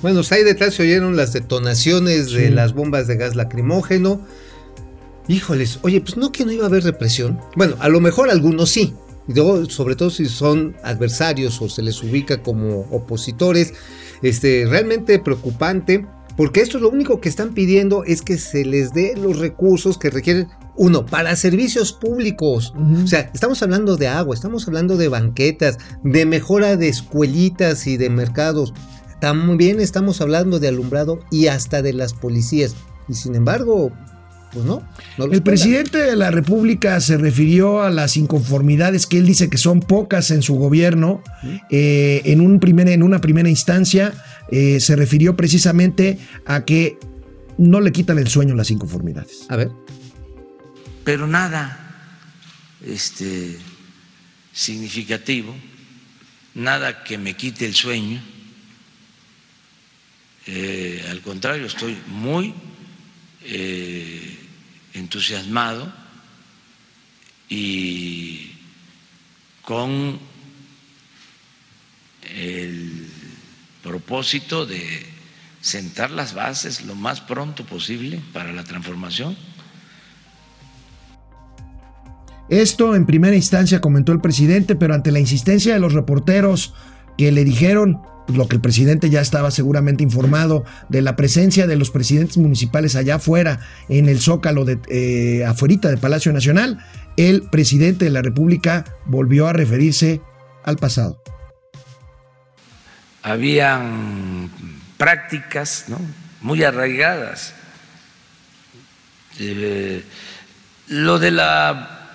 Bueno, 0.02 0.18
pues 0.18 0.32
ahí 0.32 0.42
detrás 0.42 0.74
se 0.74 0.82
oyeron 0.82 1.16
las 1.16 1.32
detonaciones 1.32 2.32
de 2.32 2.50
las 2.50 2.74
bombas 2.74 3.06
de 3.06 3.16
gas 3.16 3.36
lacrimógeno. 3.36 4.20
Híjoles, 5.28 5.78
oye, 5.82 6.00
pues 6.00 6.16
no 6.16 6.32
que 6.32 6.44
no 6.44 6.50
iba 6.50 6.64
a 6.64 6.66
haber 6.66 6.82
represión. 6.82 7.38
Bueno, 7.54 7.76
a 7.78 7.88
lo 7.88 8.00
mejor 8.00 8.28
algunos 8.28 8.70
sí. 8.70 8.94
Y 9.28 9.34
luego, 9.34 9.64
sobre 9.70 9.94
todo 9.94 10.10
si 10.10 10.26
son 10.26 10.74
adversarios 10.82 11.62
o 11.62 11.68
se 11.68 11.82
les 11.82 12.02
ubica 12.02 12.42
como 12.42 12.80
opositores. 12.90 13.74
Este, 14.22 14.66
realmente 14.68 15.20
preocupante. 15.20 16.04
Porque 16.36 16.62
esto 16.62 16.78
es 16.78 16.82
lo 16.82 16.88
único 16.88 17.20
que 17.20 17.28
están 17.28 17.52
pidiendo 17.52 18.04
es 18.04 18.22
que 18.22 18.38
se 18.38 18.64
les 18.64 18.94
dé 18.94 19.14
los 19.16 19.38
recursos 19.38 19.98
que 19.98 20.08
requieren, 20.08 20.48
uno, 20.76 21.04
para 21.04 21.36
servicios 21.36 21.92
públicos. 21.92 22.72
O 23.04 23.06
sea, 23.06 23.30
estamos 23.34 23.62
hablando 23.62 23.98
de 23.98 24.08
agua, 24.08 24.34
estamos 24.34 24.66
hablando 24.66 24.96
de 24.96 25.08
banquetas, 25.08 25.76
de 26.02 26.24
mejora 26.24 26.76
de 26.76 26.88
escuelitas 26.88 27.86
y 27.86 27.98
de 27.98 28.08
mercados. 28.08 28.72
También 29.22 29.78
estamos 29.78 30.20
hablando 30.20 30.58
de 30.58 30.66
alumbrado 30.66 31.20
y 31.30 31.46
hasta 31.46 31.80
de 31.80 31.92
las 31.92 32.12
policías. 32.12 32.74
Y 33.08 33.14
sin 33.14 33.36
embargo, 33.36 33.92
pues 34.52 34.64
no. 34.64 34.82
El 35.16 35.44
presidente 35.44 35.98
de 35.98 36.16
la 36.16 36.32
República 36.32 37.00
se 37.00 37.16
refirió 37.18 37.82
a 37.82 37.90
las 37.90 38.16
inconformidades 38.16 39.06
que 39.06 39.18
él 39.18 39.26
dice 39.26 39.48
que 39.48 39.58
son 39.58 39.78
pocas 39.78 40.32
en 40.32 40.42
su 40.42 40.56
gobierno. 40.56 41.22
Eh, 41.70 42.22
en, 42.24 42.40
un 42.40 42.58
primer, 42.58 42.88
en 42.88 43.04
una 43.04 43.20
primera 43.20 43.48
instancia 43.48 44.12
eh, 44.50 44.80
se 44.80 44.96
refirió 44.96 45.36
precisamente 45.36 46.18
a 46.44 46.64
que 46.64 46.98
no 47.58 47.80
le 47.80 47.92
quitan 47.92 48.18
el 48.18 48.26
sueño 48.26 48.56
las 48.56 48.72
inconformidades. 48.72 49.46
A 49.48 49.54
ver. 49.54 49.70
pero 51.04 51.28
nada 51.28 51.78
este, 52.84 53.56
significativo, 54.52 55.54
nada 56.56 57.04
que 57.04 57.18
me 57.18 57.36
quite 57.36 57.66
el 57.66 57.74
sueño. 57.74 58.31
Eh, 60.46 61.04
al 61.10 61.20
contrario, 61.20 61.66
estoy 61.66 61.96
muy 62.08 62.54
eh, 63.44 64.38
entusiasmado 64.94 65.92
y 67.48 68.52
con 69.62 70.18
el 72.34 73.06
propósito 73.82 74.66
de 74.66 75.06
sentar 75.60 76.10
las 76.10 76.34
bases 76.34 76.84
lo 76.84 76.94
más 76.94 77.20
pronto 77.20 77.64
posible 77.64 78.20
para 78.32 78.52
la 78.52 78.64
transformación. 78.64 79.36
Esto 82.48 82.94
en 82.94 83.06
primera 83.06 83.36
instancia 83.36 83.80
comentó 83.80 84.12
el 84.12 84.20
presidente, 84.20 84.74
pero 84.74 84.94
ante 84.94 85.12
la 85.12 85.20
insistencia 85.20 85.72
de 85.72 85.80
los 85.80 85.94
reporteros 85.94 86.74
que 87.18 87.32
le 87.32 87.44
dijeron 87.44 88.02
pues, 88.26 88.38
lo 88.38 88.48
que 88.48 88.56
el 88.56 88.62
presidente 88.62 89.10
ya 89.10 89.20
estaba 89.20 89.50
seguramente 89.50 90.02
informado 90.02 90.64
de 90.88 91.02
la 91.02 91.16
presencia 91.16 91.66
de 91.66 91.76
los 91.76 91.90
presidentes 91.90 92.38
municipales 92.38 92.96
allá 92.96 93.16
afuera 93.16 93.60
en 93.88 94.08
el 94.08 94.20
zócalo 94.20 94.64
de 94.64 94.78
eh, 94.88 95.44
afuerita 95.44 95.88
de 95.90 95.96
Palacio 95.96 96.32
Nacional, 96.32 96.78
el 97.16 97.42
presidente 97.50 98.04
de 98.04 98.10
la 98.10 98.22
República 98.22 98.84
volvió 99.06 99.48
a 99.48 99.52
referirse 99.52 100.20
al 100.64 100.76
pasado. 100.76 101.22
habían 103.22 104.50
prácticas 104.96 105.86
muy 106.40 106.64
arraigadas. 106.64 107.54
Eh, 109.38 110.04
lo 110.88 111.18
de 111.18 111.30
la 111.30 112.08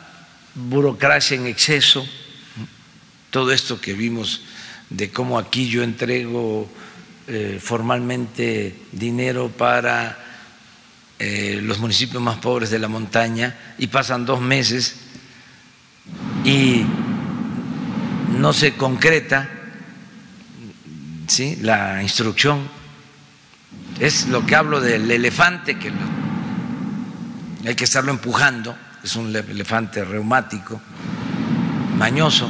burocracia 0.56 1.36
en 1.36 1.48
exceso, 1.48 2.08
todo 3.30 3.52
esto 3.52 3.80
que 3.82 3.94
vimos 3.94 4.44
de 4.90 5.12
cómo 5.12 5.38
aquí 5.38 5.68
yo 5.70 5.84
entrego 5.84 6.70
eh, 7.28 7.60
formalmente 7.62 8.76
dinero 8.92 9.50
para 9.50 10.18
eh, 11.20 11.60
los 11.64 11.80
municipios 11.80 12.22
más 12.22 12.38
pobres 12.38 12.70
de 12.70 12.80
la 12.80 12.88
montaña 12.88 13.56
y 13.78 13.88
pasan 13.88 14.26
dos 14.26 14.40
meses 14.40 14.96
y 16.46 16.84
no 18.38 18.54
se 18.54 18.74
concreta 18.76 19.50
¿sí? 21.28 21.58
la 21.62 22.02
instrucción. 22.02 22.70
Es 24.00 24.28
lo 24.28 24.46
que 24.46 24.56
hablo 24.56 24.80
del 24.80 25.10
elefante, 25.10 25.78
que 25.80 25.92
hay 27.66 27.76
que 27.76 27.84
estarlo 27.84 28.12
empujando, 28.12 28.78
es 29.04 29.16
un 29.16 29.34
le- 29.34 29.40
elefante 29.40 30.06
reumático, 30.06 30.80
mañoso. 31.98 32.50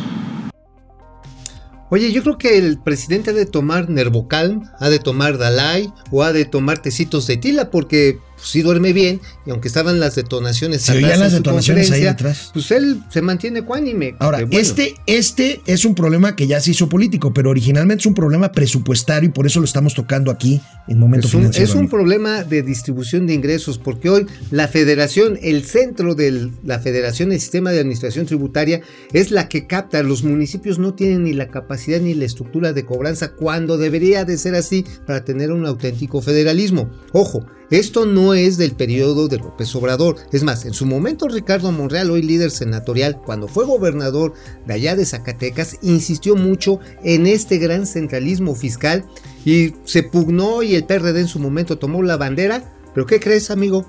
Oye, 1.89 2.12
yo 2.12 2.22
creo 2.22 2.38
que 2.38 2.58
el 2.58 2.79
presidente 2.79 3.29
ha 3.29 3.34
de 3.34 3.46
tomar 3.46 3.89
Nervocalm, 3.89 4.70
ha 4.79 4.89
de 4.89 5.00
tomar 5.00 5.38
Dalai 5.38 5.94
o 6.12 6.22
ha 6.22 6.34
de 6.34 6.44
tomar 6.44 6.79
tecitos 6.79 7.27
de 7.27 7.38
tila 7.38 7.72
porque 7.72 8.20
pues, 8.38 8.50
sí 8.50 8.62
duerme 8.62 8.94
bien 8.94 9.20
y 9.46 9.50
aunque 9.50 9.67
estaban 9.67 10.00
las 10.00 10.13
detonaciones 10.13 10.84
Se 10.84 10.91
atrás 10.91 11.13
en 11.13 11.20
las 11.20 11.32
su 11.32 11.38
detonaciones 11.38 11.91
ahí 11.91 12.03
detrás. 12.03 12.51
Pues 12.53 12.70
él 12.70 13.01
se 13.10 13.24
mantiene 13.24 13.63
cuánime. 13.63 14.15
Ahora, 14.20 14.39
bueno, 14.39 14.60
este, 14.60 14.94
este 15.08 15.62
es 15.65 15.86
un 15.86 15.96
problema 15.96 16.36
que 16.36 16.46
ya 16.46 16.62
se 16.62 16.72
hizo 16.72 16.88
político, 16.88 17.34
pero 17.34 17.50
originalmente 17.50 18.01
es 18.01 18.06
un 18.06 18.13
problema 18.13 18.51
presupuestario 18.51 19.29
y 19.29 19.32
por 19.32 19.48
eso 19.48 19.60
lo 19.60 19.65
estamos 19.65 19.96
tocando 19.96 20.29
aquí 20.29 20.62
en 20.88 21.00
Momento 21.00 21.27
Es 21.27 21.34
un, 21.34 21.39
Financiero. 21.41 21.70
es 21.70 21.75
un 21.75 21.89
problema 21.89 22.44
de 22.44 22.62
distribución 22.62 23.25
de 23.25 23.34
ingresos, 23.34 23.79
porque 23.79 24.10
hoy 24.10 24.27
la 24.51 24.67
federación, 24.67 25.39
el 25.41 25.65
centro 25.65 26.13
de 26.13 26.51
la 26.63 26.79
federación, 26.79 27.32
el 27.32 27.39
sistema 27.39 27.72
de 27.72 27.79
administración 27.79 28.27
tributaria, 28.27 28.82
es 29.13 29.32
la 29.32 29.50
que 29.50 29.65
capta. 29.65 30.03
Los 30.03 30.24
municipios 30.24 30.77
no 30.77 30.94
tienen 30.94 31.24
ni 31.24 31.34
la 31.34 31.50
capacidad 31.50 32.00
ni 32.00 32.13
la 32.13 32.25
estructura 32.25 32.74
de 32.74 32.86
cobranza 32.86 33.34
cuando 33.34 33.77
debería 33.77 34.25
de 34.25 34.38
ser 34.38 34.53
así 34.53 34.86
para 35.08 35.25
tener 35.25 35.51
un 35.51 35.65
auténtico 35.65 36.22
federalismo. 36.22 36.89
Ojo, 37.13 37.46
esto 37.69 38.05
no 38.05 38.33
es 38.33 38.57
del 38.57 38.71
periodo 38.71 39.27
de 39.27 39.39
López 39.39 39.75
Obrador. 39.75 40.15
Es 40.31 40.43
más, 40.43 40.65
en 40.65 40.74
su 40.74 40.86
momento 40.86 41.27
Ricardo 41.27 41.71
Monreal, 41.74 42.09
hoy 42.12 42.21
líder 42.21 42.50
senatorial, 42.50 43.21
cuando 43.25 43.50
fue 43.50 43.65
gobernador 43.65 44.33
de 44.65 44.74
allá 44.74 44.95
de 44.95 45.05
Zacatecas, 45.05 45.77
insistió 45.81 46.38
mucho 46.38 46.79
en 47.03 47.27
este 47.27 47.57
gran 47.57 47.86
centralismo 47.86 48.55
fiscal 48.55 49.05
y 49.43 49.74
se 49.83 50.03
pugnó 50.03 50.63
y 50.63 50.75
el 50.75 50.86
PRD 50.86 51.19
en 51.19 51.27
su 51.27 51.39
momento 51.39 51.77
tomó 51.77 52.01
la 52.03 52.15
bandera. 52.15 52.63
Pero 52.93 53.05
¿qué 53.05 53.19
crees, 53.19 53.51
amigo? 53.51 53.86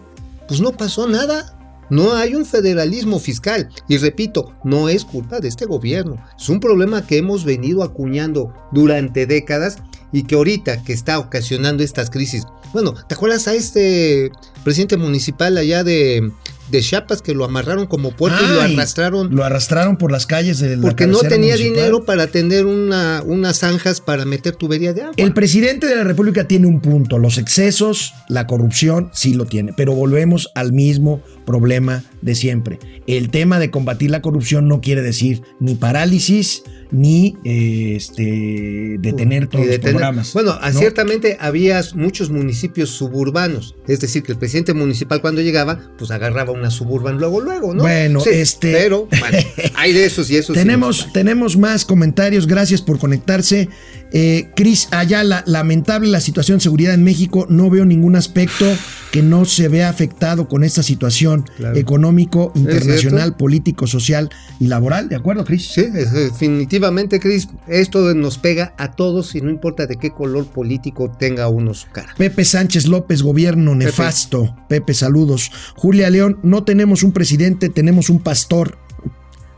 Pues 0.48 0.60
no 0.60 0.72
pasó 0.72 1.06
nada. 1.06 1.54
No 1.90 2.14
hay 2.14 2.34
un 2.34 2.44
federalismo 2.44 3.18
fiscal. 3.18 3.68
Y 3.88 3.96
repito, 3.98 4.54
no 4.64 4.88
es 4.88 5.04
culpa 5.04 5.40
de 5.40 5.48
este 5.48 5.66
gobierno. 5.66 6.22
Es 6.38 6.48
un 6.48 6.60
problema 6.60 7.06
que 7.06 7.16
hemos 7.16 7.44
venido 7.44 7.82
acuñando 7.82 8.52
durante 8.72 9.26
décadas 9.26 9.78
y 10.12 10.24
que 10.24 10.34
ahorita 10.34 10.82
que 10.82 10.92
está 10.92 11.18
ocasionando 11.18 11.82
estas 11.82 12.10
crisis. 12.10 12.44
Bueno, 12.72 12.94
¿te 13.08 13.14
acuerdas 13.14 13.48
a 13.48 13.54
este 13.54 14.30
presidente 14.62 14.96
municipal 14.96 15.56
allá 15.56 15.84
de, 15.84 16.30
de 16.70 16.80
Chiapas 16.82 17.22
que 17.22 17.34
lo 17.34 17.44
amarraron 17.44 17.86
como 17.86 18.10
puerco 18.10 18.38
y 18.44 18.54
lo 18.54 18.60
arrastraron? 18.60 19.34
Lo 19.34 19.44
arrastraron 19.44 19.96
por 19.96 20.12
las 20.12 20.26
calles 20.26 20.58
de 20.58 20.76
la 20.76 20.82
porque 20.82 21.06
no 21.06 21.20
tenía 21.20 21.54
municipal. 21.54 21.74
dinero 21.74 22.04
para 22.04 22.24
atender 22.24 22.66
una, 22.66 23.22
unas 23.24 23.60
zanjas 23.60 24.00
para 24.00 24.24
meter 24.26 24.54
tubería 24.56 24.92
de 24.92 25.02
agua. 25.02 25.14
El 25.16 25.32
presidente 25.32 25.86
de 25.86 25.96
la 25.96 26.04
República 26.04 26.46
tiene 26.46 26.66
un 26.66 26.80
punto. 26.80 27.18
Los 27.18 27.38
excesos, 27.38 28.14
la 28.28 28.46
corrupción, 28.46 29.10
sí 29.14 29.32
lo 29.32 29.46
tiene. 29.46 29.72
Pero 29.74 29.94
volvemos 29.94 30.50
al 30.54 30.72
mismo 30.72 31.22
problema 31.48 32.04
de 32.20 32.34
siempre. 32.34 32.78
El 33.06 33.30
tema 33.30 33.58
de 33.58 33.70
combatir 33.70 34.10
la 34.10 34.20
corrupción 34.20 34.68
no 34.68 34.82
quiere 34.82 35.00
decir 35.00 35.40
ni 35.60 35.76
parálisis 35.76 36.62
ni 36.90 37.36
eh, 37.44 37.94
este, 37.96 38.96
detener 38.98 39.46
todos 39.46 39.66
los 39.66 39.78
programas. 39.78 40.32
Bueno, 40.34 40.58
¿no? 40.60 40.78
ciertamente 40.78 41.38
había 41.40 41.82
muchos 41.94 42.30
municipios 42.30 42.90
suburbanos. 42.90 43.74
Es 43.86 44.00
decir, 44.00 44.22
que 44.22 44.32
el 44.32 44.38
presidente 44.38 44.74
municipal 44.74 45.20
cuando 45.20 45.40
llegaba, 45.40 45.80
pues 45.96 46.10
agarraba 46.10 46.52
una 46.52 46.70
suburban 46.70 47.18
luego, 47.18 47.40
luego, 47.40 47.74
¿no? 47.74 47.82
Bueno, 47.82 48.22
este- 48.24 48.72
Pero, 48.72 49.08
bueno, 49.18 49.38
hay 49.74 49.92
de 49.92 50.04
esos 50.04 50.30
y 50.30 50.36
esos. 50.36 50.54
Tenemos, 50.58 51.12
tenemos 51.12 51.56
más 51.56 51.84
comentarios, 51.84 52.46
gracias 52.46 52.82
por 52.82 52.98
conectarse. 52.98 53.68
Eh, 54.12 54.50
Cris 54.56 54.88
Ayala, 54.90 55.42
lamentable 55.46 56.08
la 56.08 56.20
situación 56.20 56.58
de 56.58 56.62
seguridad 56.62 56.94
en 56.94 57.04
México, 57.04 57.46
no 57.50 57.68
veo 57.68 57.84
ningún 57.84 58.16
aspecto 58.16 58.64
que 59.12 59.22
no 59.22 59.44
se 59.44 59.68
vea 59.68 59.88
afectado 59.88 60.48
con 60.48 60.64
esta 60.64 60.82
situación 60.82 61.44
Claro. 61.56 61.76
económico, 61.76 62.52
internacional, 62.54 63.36
político, 63.36 63.86
social 63.86 64.30
y 64.60 64.66
laboral, 64.66 65.08
¿de 65.08 65.16
acuerdo, 65.16 65.44
Cris? 65.44 65.66
Sí, 65.72 65.82
es- 65.94 66.12
definitivamente, 66.12 67.20
Cris, 67.20 67.48
esto 67.66 68.14
nos 68.14 68.38
pega 68.38 68.74
a 68.78 68.92
todos 68.92 69.34
y 69.34 69.40
no 69.40 69.50
importa 69.50 69.86
de 69.86 69.96
qué 69.96 70.10
color 70.10 70.46
político 70.46 71.10
tenga 71.18 71.48
uno 71.48 71.74
su 71.74 71.88
cara. 71.88 72.14
Pepe 72.16 72.44
Sánchez 72.44 72.86
López, 72.86 73.22
gobierno 73.22 73.74
nefasto. 73.74 74.56
Pepe, 74.68 74.94
saludos. 74.94 75.50
Julia 75.76 76.10
León, 76.10 76.38
no 76.42 76.64
tenemos 76.64 77.02
un 77.02 77.12
presidente, 77.12 77.68
tenemos 77.68 78.10
un 78.10 78.20
pastor. 78.20 78.78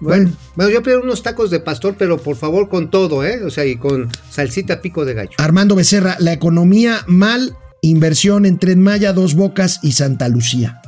Bueno, 0.01 0.33
bueno, 0.57 0.71
yo 0.71 0.83
pido 0.83 1.03
unos 1.03 1.23
tacos 1.23 1.51
de 1.51 1.61
pastor, 1.61 1.95
pero 1.99 2.19
por 2.19 2.37
favor 2.37 2.69
con 2.69 2.91
todo, 2.91 3.25
¿eh? 3.25 3.43
O 3.45 3.51
sea, 3.51 3.67
y 3.67 3.77
con 3.77 4.09
salsita 4.31 4.81
pico 4.81 5.05
de 5.05 5.15
gallo. 5.15 5.33
Armando 5.39 5.75
Becerra, 5.75 6.17
la 6.19 6.33
economía 6.33 7.05
mal, 7.07 7.57
inversión 7.83 8.47
en 8.47 8.59
Tren 8.59 8.83
Maya, 8.83 9.13
Dos 9.13 9.35
Bocas 9.35 9.81
y 9.83 9.93
Santa 9.93 10.29
Lucía. 10.29 10.81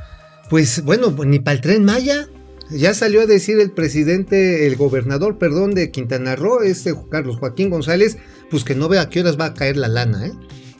Pues 0.49 0.83
bueno, 0.85 1.14
pues, 1.14 1.28
ni 1.28 1.38
para 1.38 1.57
el 1.57 1.61
tren 1.61 1.85
Maya. 1.85 2.28
Ya 2.71 2.95
salió 2.95 3.21
a 3.21 3.26
decir 3.26 3.61
el 3.61 3.71
presidente, 3.71 4.66
el 4.66 4.76
gobernador, 4.76 5.37
perdón, 5.37 5.75
de 5.75 5.90
Quintana 5.90 6.37
Roo, 6.37 6.62
este 6.62 6.95
Carlos 7.11 7.37
Joaquín 7.37 7.69
González, 7.69 8.16
pues 8.50 8.64
que 8.64 8.75
no 8.75 8.88
vea 8.88 9.02
a 9.02 9.09
qué 9.11 9.21
horas 9.21 9.38
va 9.38 9.47
a 9.47 9.54
caer 9.54 9.76
la 9.76 9.88
lana, 9.88 10.26
¿eh? 10.26 10.33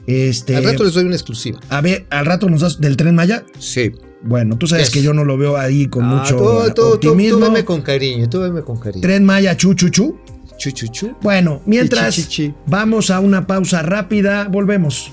Este, 0.07 0.57
Al 0.57 0.65
rato 0.65 0.85
les 0.85 0.95
doy 0.95 1.05
una 1.05 1.15
exclusiva. 1.15 1.61
A 1.69 1.81
ver, 1.81 2.07
al 2.11 2.27
rato 2.27 2.49
nos 2.49 2.63
das 2.63 2.81
del 2.81 2.97
tren 2.97 3.15
Maya. 3.15 3.45
Sí. 3.59 3.93
Bueno, 4.25 4.57
tú 4.57 4.67
sabes 4.67 4.87
Yes. 4.87 4.95
que 4.95 5.03
yo 5.03 5.13
no 5.13 5.25
lo 5.25 5.37
veo 5.37 5.57
ahí 5.57 5.87
con 5.89 6.05
Ah, 6.05 6.07
mucho 6.17 6.37
tú, 6.37 6.45
tú, 6.45 6.75
tú, 6.75 6.83
optimismo. 7.11 7.39
tú 7.39 7.45
veme 7.45 7.65
con 7.65 7.83
cariño, 7.83 8.29
tú 8.29 8.41
veme 8.41 8.63
con 8.63 8.79
cariño. 8.79 9.03
Tren 9.03 9.25
Maya, 9.25 9.57
chu, 9.57 9.75
chu, 9.75 9.89
chu. 9.89 10.17
Chu, 10.59 10.71
chu, 10.71 10.87
chu. 10.89 11.17
Bueno, 11.23 11.61
mientras 11.67 12.15
Chi, 12.15 12.23
chi, 12.23 12.29
chi. 12.49 12.55
vamos 12.67 13.11
a 13.11 13.19
una 13.19 13.47
pausa 13.47 13.83
rápida, 13.83 14.47
volvemos. 14.49 15.11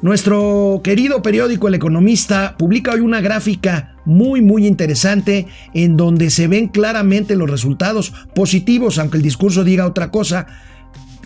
Nuestro 0.00 0.80
querido 0.82 1.22
periódico 1.22 1.68
El 1.68 1.74
Economista 1.74 2.56
publica 2.58 2.92
hoy 2.92 3.00
una 3.00 3.20
gráfica 3.20 3.96
muy 4.04 4.42
muy 4.42 4.66
interesante 4.66 5.46
en 5.74 5.96
donde 5.96 6.30
se 6.30 6.48
ven 6.48 6.66
claramente 6.66 7.36
los 7.36 7.48
resultados 7.48 8.12
positivos, 8.34 8.98
aunque 8.98 9.18
el 9.18 9.22
discurso 9.22 9.62
diga 9.62 9.86
otra 9.86 10.10
cosa, 10.10 10.46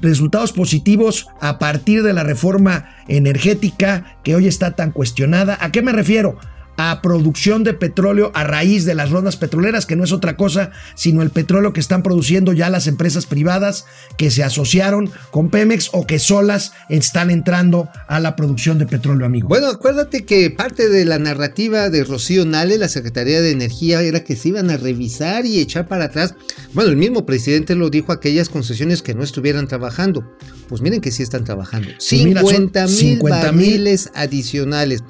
resultados 0.00 0.52
positivos 0.52 1.28
a 1.40 1.58
partir 1.58 2.02
de 2.02 2.12
la 2.12 2.24
reforma 2.24 2.96
energética 3.08 4.18
que 4.22 4.34
hoy 4.34 4.46
está 4.46 4.72
tan 4.72 4.90
cuestionada. 4.90 5.58
¿A 5.60 5.70
qué 5.70 5.82
me 5.82 5.92
refiero? 5.92 6.38
A 6.76 7.00
producción 7.02 7.64
de 7.64 7.74
petróleo 7.74 8.30
a 8.34 8.44
raíz 8.44 8.84
de 8.84 8.94
las 8.94 9.10
rondas 9.10 9.36
petroleras, 9.36 9.86
que 9.86 9.96
no 9.96 10.04
es 10.04 10.12
otra 10.12 10.36
cosa 10.36 10.72
sino 10.94 11.22
el 11.22 11.30
petróleo 11.30 11.72
que 11.72 11.80
están 11.80 12.02
produciendo 12.02 12.52
ya 12.52 12.70
las 12.70 12.86
empresas 12.86 13.26
privadas 13.26 13.86
que 14.16 14.30
se 14.30 14.42
asociaron 14.42 15.10
con 15.30 15.50
Pemex 15.50 15.90
o 15.92 16.06
que 16.06 16.18
solas 16.18 16.72
están 16.88 17.30
entrando 17.30 17.88
a 18.08 18.20
la 18.20 18.36
producción 18.36 18.78
de 18.78 18.86
petróleo, 18.86 19.26
amigo. 19.26 19.48
Bueno, 19.48 19.68
acuérdate 19.68 20.24
que 20.24 20.50
parte 20.50 20.88
de 20.88 21.04
la 21.04 21.18
narrativa 21.18 21.90
de 21.90 22.04
Rocío 22.04 22.44
Nale, 22.44 22.78
la 22.78 22.88
Secretaría 22.88 23.40
de 23.40 23.50
Energía, 23.50 24.02
era 24.02 24.24
que 24.24 24.36
se 24.36 24.48
iban 24.48 24.70
a 24.70 24.76
revisar 24.76 25.46
y 25.46 25.60
echar 25.60 25.88
para 25.88 26.06
atrás. 26.06 26.34
Bueno, 26.72 26.90
el 26.90 26.96
mismo 26.96 27.26
presidente 27.26 27.74
lo 27.74 27.90
dijo, 27.90 28.12
aquellas 28.12 28.48
concesiones 28.48 29.02
que 29.02 29.14
no 29.14 29.22
estuvieran 29.22 29.68
trabajando. 29.68 30.36
Pues 30.68 30.80
miren 30.80 31.00
que 31.00 31.12
sí 31.12 31.22
están 31.22 31.44
trabajando. 31.44 31.88
Pues 31.96 32.24
mira, 32.24 32.40
son 32.40 32.50
50 32.50 32.86
mil 32.86 32.96
50,000. 32.96 33.30
barriles 33.30 34.10
adicionales. 34.14 35.04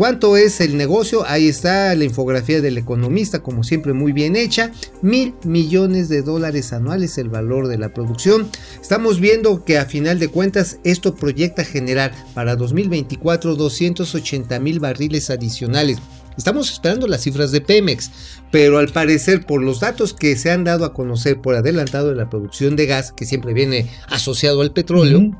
¿Cuánto 0.00 0.38
es 0.38 0.62
el 0.62 0.78
negocio? 0.78 1.26
Ahí 1.26 1.46
está 1.46 1.94
la 1.94 2.04
infografía 2.04 2.62
del 2.62 2.78
economista, 2.78 3.42
como 3.42 3.62
siempre 3.62 3.92
muy 3.92 4.12
bien 4.12 4.34
hecha. 4.34 4.72
Mil 5.02 5.34
millones 5.44 6.08
de 6.08 6.22
dólares 6.22 6.72
anuales 6.72 7.18
el 7.18 7.28
valor 7.28 7.68
de 7.68 7.76
la 7.76 7.92
producción. 7.92 8.48
Estamos 8.80 9.20
viendo 9.20 9.62
que 9.62 9.76
a 9.76 9.84
final 9.84 10.18
de 10.18 10.28
cuentas 10.28 10.78
esto 10.84 11.14
proyecta 11.14 11.66
generar 11.66 12.14
para 12.32 12.56
2024 12.56 13.56
280 13.56 14.58
mil 14.58 14.80
barriles 14.80 15.28
adicionales. 15.28 15.98
Estamos 16.34 16.72
esperando 16.72 17.06
las 17.06 17.20
cifras 17.20 17.52
de 17.52 17.60
Pemex, 17.60 18.10
pero 18.50 18.78
al 18.78 18.88
parecer 18.88 19.44
por 19.44 19.62
los 19.62 19.80
datos 19.80 20.14
que 20.14 20.34
se 20.36 20.50
han 20.50 20.64
dado 20.64 20.86
a 20.86 20.94
conocer 20.94 21.42
por 21.42 21.56
adelantado 21.56 22.08
de 22.08 22.14
la 22.14 22.30
producción 22.30 22.74
de 22.74 22.86
gas, 22.86 23.12
que 23.12 23.26
siempre 23.26 23.52
viene 23.52 23.90
asociado 24.08 24.62
al 24.62 24.72
petróleo. 24.72 25.30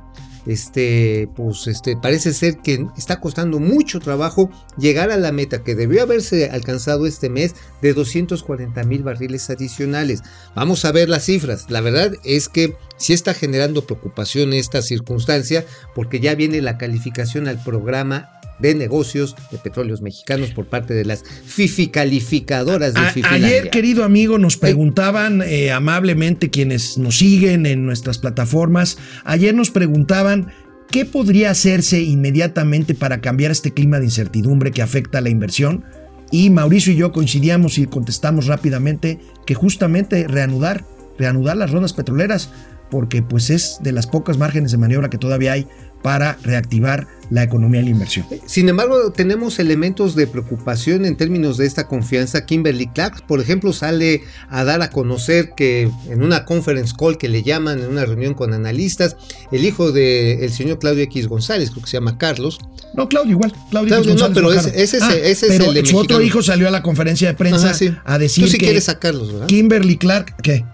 Este, 0.47 1.29
pues 1.37 1.67
este, 1.67 1.97
parece 1.97 2.33
ser 2.33 2.59
que 2.59 2.87
está 2.97 3.21
costando 3.21 3.59
mucho 3.59 4.01
trabajo 4.01 4.51
llegar 4.77 5.11
a 5.11 5.17
la 5.17 5.33
meta 5.33 5.63
que 5.63 5.75
debió 5.75 6.03
haberse 6.03 6.51
alcanzado 6.51 7.07
este 7.07 7.29
mes 7.29 7.55
de 7.83 7.95
240 7.95 8.83
mil 8.85 9.03
barriles 9.03 9.51
adicionales. 9.51 10.23
Vamos 10.55 10.85
a 10.85 10.93
ver 10.93 11.09
las 11.09 11.25
cifras. 11.25 11.67
La 11.71 11.81
verdad 11.81 12.13
es 12.25 12.49
que 12.49 12.77
sí 12.97 13.13
está 13.13 13.35
generando 13.35 13.87
preocupación 13.87 14.53
esta 14.53 14.83
circunstancia 14.83 15.65
porque 15.95 16.21
ya 16.21 16.35
viene 16.35 16.61
la 16.63 16.79
calificación 16.79 17.49
al 17.49 17.63
programa 17.63 18.40
de 18.61 18.75
negocios 18.75 19.37
de 19.51 19.59
petróleos 19.59 20.03
mexicanos 20.03 20.51
por 20.51 20.67
parte 20.67 20.95
de 20.95 21.05
las 21.05 21.25
FIFI 21.25 21.89
calificadoras 21.89 22.95
de 22.95 23.01
Fifilandia. 23.13 23.49
ayer, 23.49 23.71
querido 23.71 24.05
amigo, 24.05 24.39
nos 24.39 24.57
preguntaban 24.57 25.43
eh, 25.43 25.73
amablemente 25.73 26.51
quienes 26.51 26.99
nos 26.99 27.19
siguen 27.19 27.67
en 27.67 27.87
nuestras 27.87 28.19
plataformas, 28.19 28.99
ayer 29.25 29.55
nos 29.55 29.71
preguntaban 29.71 30.53
qué 30.91 31.05
podría 31.05 31.51
hacerse 31.51 32.01
inmediatamente 32.01 32.95
para 32.95 33.21
cambiar 33.21 33.51
este 33.51 33.73
clima 33.73 33.99
de 33.99 34.07
incertidumbre 34.07 34.73
que 34.73 34.83
afecta 34.83 35.19
a 35.19 35.21
la 35.21 35.31
inversión. 35.31 35.85
Y 36.33 36.51
Mauricio 36.51 36.93
y 36.93 36.97
yo 36.97 37.13
coincidíamos 37.13 37.79
y 37.79 37.87
contestamos 37.87 38.47
rápidamente 38.47 39.19
que 39.47 39.55
justamente 39.55 40.27
reanudar, 40.29 40.85
reanudar 41.19 41.57
las 41.57 41.71
rondas 41.71 41.93
petroleras, 41.93 42.51
porque 42.91 43.23
pues 43.23 43.51
es 43.51 43.79
de 43.83 43.93
las 43.93 44.07
pocas 44.07 44.39
márgenes 44.39 44.73
de 44.73 44.79
maniobra 44.79 45.11
que 45.11 45.19
todavía 45.19 45.53
hay 45.53 45.67
para 46.03 46.39
reactivar 46.43 47.07
la 47.31 47.45
economía 47.45 47.81
y 47.81 47.85
la 47.85 47.91
inversión. 47.91 48.27
Sin 48.47 48.69
embargo, 48.69 49.13
tenemos 49.13 49.61
elementos 49.61 50.17
de 50.17 50.27
preocupación 50.27 51.05
en 51.05 51.17
términos 51.17 51.59
de 51.59 51.67
esta 51.67 51.87
confianza. 51.87 52.45
Kimberly 52.45 52.89
Clark, 52.89 53.25
por 53.29 53.41
ejemplo, 53.41 53.73
sale 53.73 54.23
a 54.49 54.65
dar 54.65 54.83
a 54.83 54.91
conocer 54.91 55.51
que 55.57 55.89
en 56.09 56.23
una 56.25 56.45
conference 56.45 56.93
call 56.99 57.19
que 57.19 57.29
le 57.29 57.45
llaman, 57.45 57.79
en 57.79 57.87
una 57.91 58.05
reunión 58.05 58.35
con 58.35 58.53
analistas, 58.53 59.17
el 59.53 59.65
hijo 59.65 59.93
del 59.93 60.51
señor 60.53 60.81
Claudio 60.81 61.05
X 61.05 61.29
González, 61.29 61.71
creo 61.71 61.85
que 61.85 61.91
se 61.91 61.97
llama 61.99 62.19
Carlos, 62.19 62.59
No, 62.97 63.09
Claudio 63.09 63.31
igual. 63.33 63.53
Claudio, 63.71 63.89
Claudio, 63.95 64.11
González 64.15 64.29
no, 64.29 64.35
pero 64.35 64.53
ese- 64.53 64.83
ese 64.83 64.97
es- 64.97 65.03
Ah, 65.05 65.15
ese 65.15 65.47
es 65.47 65.53
pero 65.53 65.67
el 65.67 65.75
de 65.75 65.87
su 65.87 65.97
otro 65.97 66.21
hijo 66.21 66.43
salió 66.43 66.67
a 66.67 66.73
la 66.73 66.83
conferencia 66.83 67.29
de 67.29 67.35
prensa 67.35 67.67
Ajá, 67.67 67.75
sí. 67.75 67.95
a 68.05 68.19
decir 68.19 68.43
tú 68.45 68.51
sí 68.51 68.59
que 68.59 68.65
quieres 68.65 68.85
sacarlos, 68.85 69.33
¿verdad? 69.33 69.47
Kimberly 69.47 69.97
Clark, 69.97 70.35
¿qué? 70.43 70.65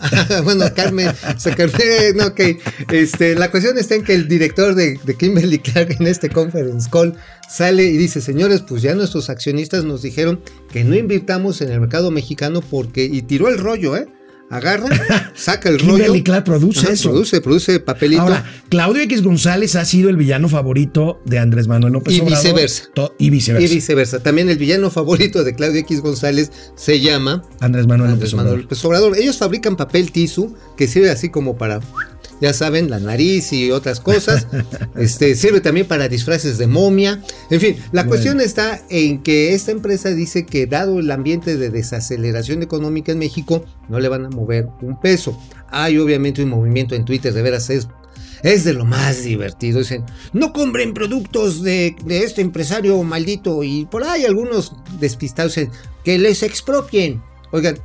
bueno, 0.44 0.64
Carmen. 0.74 1.10
Este, 2.90 3.34
la 3.34 3.50
cuestión 3.50 3.78
está 3.78 3.94
en 3.94 4.04
que 4.04 4.14
el 4.14 4.28
director 4.28 4.74
de, 4.74 4.98
de 5.04 5.14
Kimberly 5.14 5.58
Clark 5.58 5.96
en 5.98 6.06
este 6.06 6.28
conference 6.28 6.88
call 6.90 7.14
sale 7.48 7.84
y 7.84 7.96
dice, 7.96 8.20
señores, 8.20 8.62
pues 8.62 8.82
ya 8.82 8.94
nuestros 8.94 9.30
accionistas 9.30 9.84
nos 9.84 10.02
dijeron 10.02 10.40
que 10.70 10.84
no 10.84 10.94
invirtamos 10.94 11.60
en 11.60 11.70
el 11.70 11.80
mercado 11.80 12.10
mexicano 12.10 12.60
porque, 12.60 13.04
y 13.04 13.22
tiró 13.22 13.48
el 13.48 13.58
rollo, 13.58 13.96
¿eh? 13.96 14.06
Agarra, 14.48 14.88
saca 15.34 15.68
el 15.68 15.78
rollo. 15.80 15.94
Kimberly 15.94 16.22
Clark 16.22 16.44
produce 16.44 16.80
Ajá, 16.80 16.92
eso. 16.92 17.10
Produce, 17.10 17.40
produce 17.40 17.80
papelito. 17.80 18.22
Ahora, 18.22 18.44
Claudio 18.68 19.02
X 19.02 19.22
González 19.22 19.74
ha 19.74 19.84
sido 19.84 20.08
el 20.08 20.16
villano 20.16 20.48
favorito 20.48 21.20
de 21.24 21.38
Andrés 21.40 21.66
Manuel 21.66 21.94
López 21.94 22.14
Y 22.14 22.20
Obrador. 22.20 22.38
viceversa. 22.42 22.84
Y 23.18 23.30
viceversa. 23.30 23.66
y 23.66 23.74
viceversa. 23.74 24.22
También 24.22 24.48
el 24.48 24.58
villano 24.58 24.88
favorito 24.90 25.42
de 25.42 25.54
Claudio 25.54 25.80
X 25.80 26.00
González 26.00 26.52
se 26.76 27.00
llama 27.00 27.42
Andrés 27.60 27.86
Manuel 27.88 28.12
Andrés 28.12 28.32
López 28.32 28.34
Manuel 28.36 28.52
Obrador. 28.52 28.62
López 28.64 28.84
Obrador. 28.84 29.16
Ellos 29.18 29.36
fabrican 29.36 29.76
papel 29.76 30.12
tisu 30.12 30.54
que 30.76 30.86
sirve 30.86 31.10
así 31.10 31.28
como 31.28 31.56
para, 31.58 31.80
ya 32.40 32.52
saben, 32.52 32.88
la 32.88 33.00
nariz 33.00 33.52
y 33.52 33.72
otras 33.72 33.98
cosas. 33.98 34.46
este 34.96 35.34
sirve 35.34 35.60
también 35.60 35.86
para 35.88 36.08
disfraces 36.08 36.56
de 36.58 36.68
momia. 36.68 37.20
En 37.50 37.60
fin, 37.60 37.76
la 37.92 38.02
Bueno. 38.02 38.08
cuestión 38.10 38.40
está 38.40 38.80
en 38.90 39.22
que 39.24 39.54
esta 39.54 39.72
empresa 39.72 40.10
dice 40.10 40.46
que 40.46 40.66
dado 40.66 41.00
el 41.00 41.10
ambiente 41.10 41.56
de 41.56 41.70
desaceleración 41.70 42.62
económica 42.62 43.10
en 43.12 43.18
México, 43.18 43.64
no 43.88 44.00
le 44.00 44.08
van 44.08 44.26
a 44.26 44.30
mover 44.30 44.68
un 44.82 45.00
peso. 45.00 45.38
Hay 45.68 45.98
obviamente 45.98 46.42
un 46.42 46.50
movimiento 46.50 46.94
en 46.94 47.04
Twitter, 47.04 47.32
de 47.32 47.42
veras 47.42 47.70
es 47.70 47.88
es 48.42 48.64
de 48.64 48.72
lo 48.72 48.84
más 48.84 49.24
divertido. 49.24 49.80
Dicen, 49.80 50.04
no 50.32 50.52
compren 50.52 50.94
productos 50.94 51.62
de, 51.62 51.96
de 52.04 52.22
este 52.22 52.42
empresario 52.42 53.02
maldito. 53.02 53.62
Y 53.62 53.86
por 53.86 54.04
ahí 54.04 54.24
algunos 54.24 54.72
despistados 55.00 55.54
dicen, 55.54 55.70
que 56.04 56.18
les 56.18 56.42
expropien. 56.42 57.22
Oigan, 57.50 57.78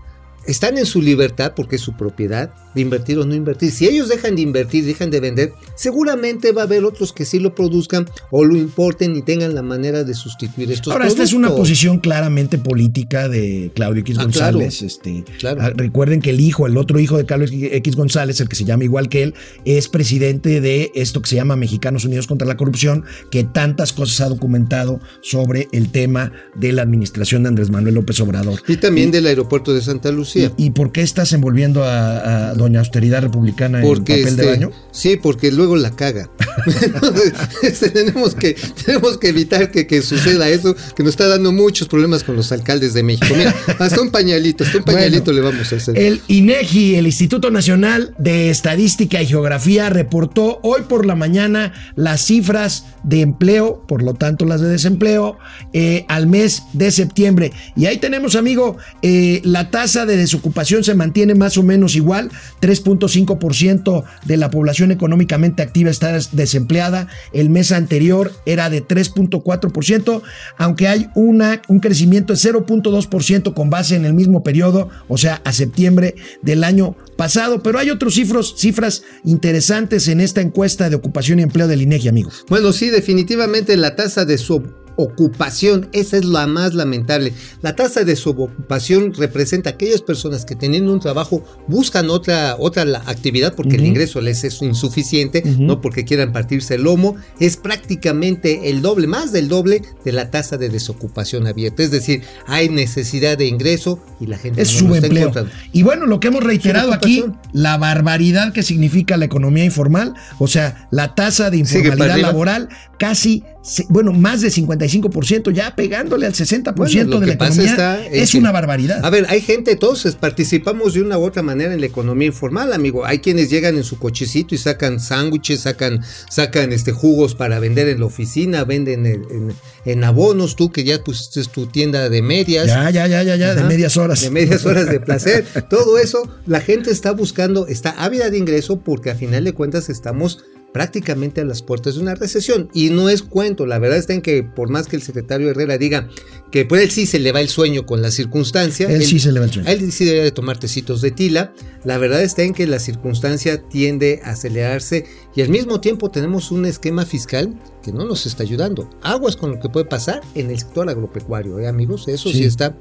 están 0.47 0.77
en 0.77 0.85
su 0.85 1.01
libertad, 1.01 1.53
porque 1.55 1.75
es 1.77 1.81
su 1.81 1.95
propiedad, 1.95 2.53
de 2.73 2.81
invertir 2.81 3.19
o 3.19 3.25
no 3.25 3.35
invertir. 3.35 3.71
Si 3.71 3.85
ellos 3.85 4.07
dejan 4.07 4.35
de 4.37 4.41
invertir, 4.43 4.85
dejan 4.85 5.11
de 5.11 5.19
vender, 5.19 5.53
seguramente 5.75 6.51
va 6.53 6.61
a 6.61 6.65
haber 6.65 6.85
otros 6.85 7.11
que 7.11 7.25
sí 7.25 7.37
lo 7.39 7.53
produzcan 7.53 8.07
o 8.29 8.45
lo 8.45 8.55
importen 8.55 9.15
y 9.15 9.21
tengan 9.23 9.53
la 9.55 9.61
manera 9.61 10.03
de 10.05 10.13
sustituir 10.13 10.71
estos 10.71 10.93
Ahora, 10.93 11.05
esta 11.07 11.23
es 11.23 11.33
una 11.33 11.53
posición 11.53 11.99
claramente 11.99 12.57
política 12.57 13.27
de 13.27 13.71
Claudio 13.75 14.01
X 14.01 14.17
Ah, 14.19 14.23
González. 14.23 14.77
claro. 14.77 14.87
Este, 14.87 15.23
Claro. 15.39 15.61
ah, 15.61 15.71
Recuerden 15.75 16.21
que 16.21 16.29
el 16.29 16.39
hijo, 16.39 16.65
el 16.65 16.77
otro 16.77 16.99
hijo 16.99 17.17
de 17.17 17.25
Claudio 17.25 17.47
X 17.73 17.95
González, 17.95 18.39
el 18.39 18.47
que 18.47 18.55
se 18.55 18.63
llama 18.63 18.85
igual 18.85 19.09
que 19.09 19.23
él, 19.23 19.33
es 19.65 19.89
presidente 19.89 20.61
de 20.61 20.91
esto 20.95 21.21
que 21.21 21.29
se 21.29 21.35
llama 21.35 21.55
Mexicanos 21.57 22.05
Unidos 22.05 22.25
contra 22.27 22.47
la 22.47 22.55
Corrupción, 22.55 23.03
que 23.31 23.43
tantas 23.43 23.91
cosas 23.91 24.21
ha 24.21 24.29
documentado 24.29 24.99
sobre 25.21 25.67
el 25.73 25.91
tema 25.91 26.31
de 26.55 26.71
la 26.71 26.83
administración 26.83 27.43
de 27.43 27.49
Andrés 27.49 27.69
Manuel 27.69 27.95
López 27.95 28.19
Obrador. 28.21 28.61
Y 28.67 28.77
también 28.77 29.11
del 29.11 29.27
aeropuerto 29.27 29.73
de 29.73 29.81
Santa 29.81 30.09
Lucía. 30.11 30.30
¿Y, 30.35 30.51
y 30.57 30.69
por 30.71 30.91
qué 30.91 31.01
estás 31.01 31.33
envolviendo 31.33 31.83
a, 31.83 32.49
a 32.49 32.53
doña 32.53 32.79
austeridad 32.79 33.21
republicana 33.21 33.81
Porque 33.81 34.15
en 34.15 34.19
papel 34.21 34.35
de 34.35 34.43
este, 34.43 34.51
baño? 34.51 34.71
sí, 34.91 35.17
porque 35.17 35.51
luego 35.51 35.75
la 35.75 35.91
caga. 35.91 36.29
Entonces, 36.81 37.33
este, 37.63 37.89
tenemos 37.89 38.35
que 38.35 38.55
tenemos 38.85 39.17
que 39.17 39.29
evitar 39.29 39.71
que, 39.71 39.87
que 39.87 40.01
suceda 40.01 40.49
eso, 40.49 40.75
que 40.95 41.03
nos 41.03 41.11
está 41.11 41.27
dando 41.27 41.51
muchos 41.51 41.87
problemas 41.87 42.23
con 42.23 42.35
los 42.35 42.51
alcaldes 42.51 42.93
de 42.93 43.03
México. 43.03 43.33
Mira, 43.35 43.53
hasta 43.79 44.01
un 44.01 44.11
pañalito, 44.11 44.63
hasta 44.63 44.77
un 44.77 44.83
pañalito 44.83 45.31
le 45.31 45.41
vamos 45.41 45.71
a 45.71 45.75
hacer. 45.75 45.97
El 45.97 46.21
INEGI, 46.27 46.95
el 46.95 47.07
Instituto 47.07 47.51
Nacional 47.51 48.13
de 48.17 48.49
Estadística 48.49 49.21
y 49.21 49.27
Geografía, 49.27 49.89
reportó 49.89 50.59
hoy 50.63 50.81
por 50.87 51.05
la 51.05 51.15
mañana 51.15 51.73
las 51.95 52.21
cifras 52.21 52.85
de 53.03 53.21
empleo, 53.21 53.83
por 53.87 54.03
lo 54.03 54.13
tanto 54.13 54.45
las 54.45 54.61
de 54.61 54.69
desempleo, 54.69 55.37
eh, 55.73 56.05
al 56.07 56.27
mes 56.27 56.63
de 56.73 56.91
septiembre. 56.91 57.51
Y 57.75 57.85
ahí 57.85 57.97
tenemos, 57.97 58.35
amigo, 58.35 58.77
eh, 59.01 59.41
la 59.43 59.69
tasa 59.71 60.05
de 60.05 60.17
desocupación 60.21 60.83
se 60.83 60.95
mantiene 60.95 61.35
más 61.35 61.57
o 61.57 61.63
menos 61.63 61.95
igual, 61.95 62.29
3.5% 62.61 64.03
de 64.25 64.37
la 64.37 64.49
población 64.49 64.91
económicamente 64.91 65.61
activa 65.61 65.89
está 65.89 66.17
desempleada, 66.31 67.07
el 67.33 67.49
mes 67.49 67.71
anterior 67.71 68.31
era 68.45 68.69
de 68.69 68.85
3.4%, 68.85 70.21
aunque 70.57 70.87
hay 70.87 71.09
una, 71.15 71.61
un 71.67 71.79
crecimiento 71.79 72.33
de 72.33 72.39
0.2% 72.39 73.53
con 73.53 73.69
base 73.69 73.95
en 73.95 74.05
el 74.05 74.13
mismo 74.13 74.43
periodo, 74.43 74.89
o 75.07 75.17
sea, 75.17 75.41
a 75.43 75.53
septiembre 75.53 76.15
del 76.41 76.63
año 76.63 76.95
pasado, 77.17 77.61
pero 77.61 77.79
hay 77.79 77.89
otros 77.89 78.15
cifros, 78.15 78.55
cifras 78.57 79.03
interesantes 79.23 80.07
en 80.07 80.21
esta 80.21 80.41
encuesta 80.41 80.89
de 80.89 80.95
ocupación 80.95 81.39
y 81.39 81.43
empleo 81.43 81.67
del 81.67 81.81
INEGI, 81.81 82.07
amigos. 82.07 82.45
Bueno, 82.49 82.73
sí, 82.73 82.89
definitivamente 82.89 83.77
la 83.77 83.95
tasa 83.95 84.25
de 84.25 84.37
su 84.37 84.80
ocupación, 85.01 85.89
esa 85.93 86.17
es 86.17 86.25
la 86.25 86.47
más 86.47 86.73
lamentable. 86.73 87.33
La 87.61 87.75
tasa 87.75 88.03
de 88.03 88.15
subocupación 88.15 89.13
representa 89.13 89.69
a 89.69 89.73
aquellas 89.73 90.01
personas 90.01 90.45
que 90.45 90.55
teniendo 90.55 90.93
un 90.93 90.99
trabajo 90.99 91.43
buscan 91.67 92.09
otra, 92.09 92.55
otra 92.59 92.83
actividad 93.05 93.55
porque 93.55 93.75
el 93.75 93.85
ingreso 93.85 94.21
les 94.21 94.43
es 94.43 94.61
insuficiente, 94.61 95.43
no 95.59 95.81
porque 95.81 96.05
quieran 96.05 96.31
partirse 96.31 96.75
el 96.75 96.83
lomo, 96.83 97.15
es 97.39 97.57
prácticamente 97.57 98.69
el 98.69 98.81
doble, 98.81 99.07
más 99.07 99.31
del 99.31 99.47
doble 99.47 99.81
de 100.03 100.11
la 100.11 100.31
tasa 100.31 100.57
de 100.57 100.69
desocupación 100.69 101.47
abierta. 101.47 101.83
Es 101.83 101.91
decir, 101.91 102.23
hay 102.47 102.69
necesidad 102.69 103.37
de 103.37 103.47
ingreso 103.47 103.99
y 104.19 104.27
la 104.27 104.37
gente 104.37 104.61
es 104.61 104.69
no 104.69 104.73
está 104.73 104.87
subempleo. 104.87 105.21
encontrando. 105.23 105.51
Y 105.71 105.83
bueno, 105.83 106.05
lo 106.05 106.19
que 106.19 106.27
hemos 106.27 106.43
reiterado 106.43 106.93
aquí, 106.93 107.23
la 107.53 107.77
barbaridad 107.77 108.53
que 108.53 108.63
significa 108.63 109.17
la 109.17 109.25
economía 109.25 109.65
informal, 109.65 110.13
o 110.39 110.47
sea, 110.47 110.87
la 110.91 111.15
tasa 111.15 111.49
de 111.49 111.57
informalidad 111.57 112.17
laboral 112.17 112.69
casi, 112.97 113.43
bueno, 113.89 114.11
más 114.11 114.41
de 114.41 114.49
55%, 114.49 115.51
ya 115.51 115.75
pegándole 115.75 116.25
al 116.25 116.33
60% 116.33 116.73
Bueno, 116.75 117.19
de 117.19 117.27
la 117.27 117.33
economía, 117.33 117.63
está 117.65 118.05
es 118.07 118.31
que- 118.31 118.39
una 118.39 118.51
barbaridad. 118.51 119.05
A 119.05 119.09
ver, 119.11 119.27
hay 119.29 119.39
gente, 119.41 119.75
todos 119.75 120.15
participamos 120.19 120.95
de 120.95 121.01
una 121.01 121.17
u 121.19 121.23
otra 121.23 121.43
manera 121.43 121.73
en 121.73 121.79
la 121.79 121.85
economía 121.85 122.27
informal, 122.27 122.73
amigo. 122.73 123.05
Hay 123.05 123.19
quienes 123.19 123.49
llegan 123.51 123.75
en 123.77 123.83
su 123.83 123.99
cochecito 123.99 124.55
y 124.55 124.57
sacan 124.57 124.99
sándwiches, 124.99 125.59
sacan, 125.61 126.01
sacan 126.29 126.73
este 126.73 126.91
jugos 126.91 127.35
para 127.35 127.59
vender 127.59 127.87
en 127.87 127.99
la 127.99 128.05
oficina, 128.07 128.63
venden 128.63 129.05
en, 129.05 129.23
en- 129.29 129.53
en 129.85 130.03
abonos, 130.03 130.55
tú 130.55 130.71
que 130.71 130.83
ya 130.83 131.03
pusiste 131.03 131.43
tu 131.51 131.67
tienda 131.67 132.09
de 132.09 132.21
medias. 132.21 132.67
ya, 132.67 132.89
ya, 132.89 133.05
ya, 133.07 133.21
ya, 133.23 133.35
ya, 133.35 133.53
de 133.55 133.63
medias 133.63 133.95
horas. 133.97 134.21
De 134.21 134.31
medias 134.31 134.65
horas 134.65 134.87
de 134.89 134.99
placer. 134.99 135.45
Todo 135.69 135.97
eso, 135.99 136.27
la 136.47 136.61
gente 136.61 136.89
está 136.91 137.11
buscando, 137.11 137.67
está 137.67 137.91
ávida 137.91 138.29
de 138.29 138.37
ingreso 138.37 138.79
porque 138.79 139.11
a 139.11 139.15
final 139.15 139.43
de 139.43 139.53
cuentas 139.53 139.89
estamos 139.89 140.43
prácticamente 140.73 141.41
a 141.41 141.45
las 141.45 141.61
puertas 141.61 141.95
de 141.95 142.01
una 142.01 142.15
recesión. 142.15 142.69
Y 142.73 142.89
no 142.89 143.09
es 143.09 143.23
cuento, 143.23 143.65
la 143.65 143.79
verdad 143.79 143.97
está 143.97 144.13
en 144.13 144.21
que 144.21 144.43
por 144.43 144.69
más 144.69 144.87
que 144.87 144.95
el 144.95 145.01
secretario 145.01 145.49
Herrera 145.49 145.77
diga 145.77 146.07
que 146.51 146.65
por 146.65 146.79
él 146.79 146.91
sí 146.91 147.05
se 147.05 147.19
le 147.19 147.31
va 147.31 147.41
el 147.41 147.49
sueño 147.49 147.85
con 147.85 148.01
la 148.01 148.11
circunstancia, 148.11 148.89
Él 148.89 149.03
sí 149.05 149.19
se 149.19 149.31
le 149.31 149.39
va 149.39 149.45
el 149.45 149.51
sueño. 149.51 149.69
él 149.69 149.91
sí 149.91 150.05
debería 150.05 150.25
de 150.25 150.31
tomar 150.31 150.59
tecitos 150.59 151.01
de 151.01 151.11
tila. 151.11 151.53
La 151.83 151.97
verdad 151.97 152.21
está 152.21 152.43
en 152.43 152.53
que 152.53 152.67
la 152.67 152.79
circunstancia 152.79 153.61
tiende 153.61 154.21
a 154.23 154.31
acelerarse 154.31 155.05
y 155.35 155.41
al 155.41 155.49
mismo 155.49 155.79
tiempo 155.81 156.11
tenemos 156.11 156.51
un 156.51 156.65
esquema 156.65 157.05
fiscal 157.05 157.53
que 157.81 157.91
no 157.91 158.05
nos 158.05 158.25
está 158.25 158.43
ayudando. 158.43 158.89
Aguas 159.01 159.35
con 159.35 159.51
lo 159.51 159.59
que 159.59 159.69
puede 159.69 159.85
pasar 159.85 160.21
en 160.35 160.49
el 160.49 160.59
sector 160.59 160.89
agropecuario, 160.89 161.59
¿eh, 161.59 161.67
amigos? 161.67 162.07
Eso 162.07 162.29
sí. 162.29 162.37
Sí. 162.39 162.43
está. 162.45 162.75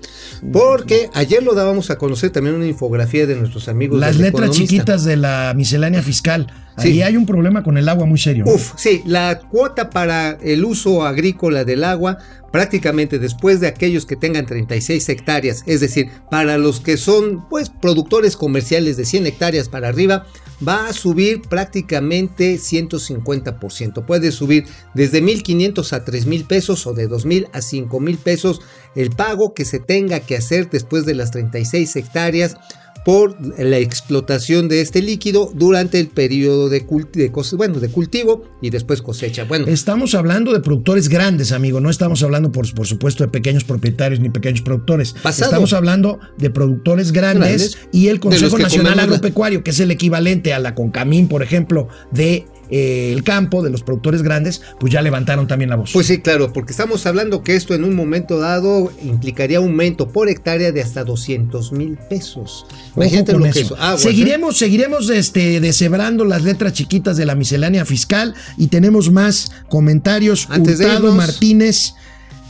Porque 0.53 1.11
ayer 1.15 1.43
lo 1.43 1.55
dábamos 1.55 1.91
a 1.91 1.99
conocer 1.99 2.31
también 2.31 2.55
una 2.57 2.67
infografía 2.67 3.27
de 3.27 3.37
nuestros 3.37 3.69
amigos. 3.69 3.99
Las 4.01 4.17
letras 4.17 4.31
Economista. 4.47 4.63
chiquitas 4.67 5.05
de 5.05 5.17
la 5.17 5.53
miscelánea 5.57 6.03
fiscal. 6.03 6.47
Ahí 6.77 6.93
Sí. 6.95 7.03
hay 7.03 7.17
un 7.17 7.27
problema 7.27 7.63
con 7.63 7.77
el 7.79 7.89
agua 7.89 8.07
muy 8.07 8.19
serio. 8.19 8.45
¿no? 8.47 8.53
Uf, 8.53 8.73
sí, 8.77 9.03
la 9.05 9.41
cuota 9.51 9.91
para 9.91 10.33
el 10.43 10.65
uso 10.65 11.05
agrícola 11.05 11.65
del 11.65 11.85
agua, 11.85 12.19
prácticamente 12.53 13.19
después 13.19 13.61
de 13.61 13.67
aquellos 13.67 14.07
que 14.07 14.17
tengan 14.17 14.47
36 14.47 15.09
hectáreas, 15.09 15.63
es 15.67 15.81
decir, 15.81 16.11
para 16.31 16.59
los 16.59 16.81
que 16.81 16.97
son 16.97 17.49
pues 17.49 17.71
productores 17.71 18.37
comerciales 18.37 18.97
de 18.97 19.05
100 19.05 19.27
hectáreas 19.27 19.69
para 19.69 19.89
arriba, 19.89 20.27
va 20.67 20.89
a 20.89 20.93
subir 20.93 21.43
prácticamente 21.43 22.57
150%. 22.57 24.05
Puede 24.05 24.33
subir 24.33 24.67
desde 24.95 25.23
1.500 25.23 25.93
a 25.93 26.05
3.000 26.05 26.47
pesos 26.47 26.87
o 26.87 26.93
de 26.93 27.09
2.000 27.09 27.49
a 27.53 27.59
5.000 27.59 28.19
pesos 28.19 28.61
el 28.95 29.11
pago 29.11 29.55
que 29.55 29.65
se 29.65 29.79
tenga 29.79 30.21
que 30.21 30.37
hacer 30.37 30.69
después 30.69 31.07
de 31.07 31.15
las 31.15 31.31
36 31.31 31.97
hectáreas 31.97 32.57
por 33.05 33.37
la 33.59 33.79
explotación 33.79 34.69
de 34.69 34.81
este 34.81 35.01
líquido 35.03 35.51
durante 35.55 35.99
el 35.99 36.09
periodo 36.09 36.69
de, 36.69 36.87
culti- 36.87 37.13
de 37.13 37.57
bueno, 37.57 37.81
de 37.81 37.89
cultivo 37.89 38.45
y 38.61 38.71
después 38.71 39.01
cosecha. 39.03 39.45
Bueno, 39.45 39.67
Estamos 39.67 40.15
hablando 40.15 40.53
de 40.53 40.61
productores 40.61 41.09
grandes, 41.09 41.53
amigo. 41.53 41.81
No 41.81 41.91
estamos 41.91 42.23
hablando, 42.23 42.53
por, 42.53 42.73
por 42.75 42.87
supuesto, 42.87 43.25
de 43.25 43.31
pequeños 43.31 43.65
propietarios 43.65 44.21
ni 44.21 44.29
pequeños 44.29 44.61
productores. 44.63 45.15
Pasado. 45.23 45.51
Estamos 45.51 45.73
hablando 45.73 46.19
de 46.39 46.51
productores 46.51 47.13
grandes, 47.13 47.73
Grandes. 47.75 47.79
y 47.93 48.09
el 48.09 48.21
Consejo 48.21 48.59
Nacional 48.59 48.99
Agropecuario, 49.01 49.65
que 49.65 49.71
es 49.71 49.81
el 49.81 49.91
equivalente 49.91 50.53
a 50.53 50.59
la 50.59 50.75
Concamín, 50.75 51.29
por 51.29 51.43
ejemplo, 51.43 51.89
de 52.11 52.45
eh, 52.71 53.13
el 53.13 53.23
campo, 53.25 53.63
de 53.63 53.71
los 53.71 53.83
productores 53.83 54.23
grandes, 54.23 54.63
pues 54.79 54.93
ya 54.93 55.03
levantaron 55.03 55.47
también 55.47 55.71
la 55.71 55.77
voz. 55.77 55.91
Pues 55.93 56.07
sí, 56.07 56.19
claro, 56.21 56.53
porque 56.53 56.73
estamos 56.73 57.05
hablando 57.07 57.43
que 57.43 57.57
esto 57.57 57.75
en 57.75 57.85
un 57.85 57.95
momento 57.95 58.39
dado 58.39 58.93
implicaría 59.03 59.59
aumento 59.59 60.09
por 60.09 60.29
hectárea 60.29 60.73
de 60.73 60.83
hasta 60.83 61.05
200 61.05 61.73
mil 61.73 61.97
pesos. 62.09 62.67
Imagínate 62.97 63.33
lo 63.33 63.43
que 63.51 63.61
eso. 63.61 63.77
¿eh? 63.77 63.99
seguiremos, 63.99 64.57
seguiremos 64.57 65.11
este, 65.11 65.61
deshebrando 65.61 66.25
las 66.25 66.43
letras 66.43 66.73
chiquitas 66.73 67.17
de 67.17 67.27
la 67.27 67.35
miscelánea 67.35 67.85
fiscal 67.85 68.35
y 68.57 68.69
tenemos 68.69 69.11
más 69.11 69.51
comentarios. 69.69 70.47
Antes 70.51 70.79
de 70.79 70.87
Hurtado 70.87 71.09
irnos- 71.13 71.17
Martínez. 71.17 71.95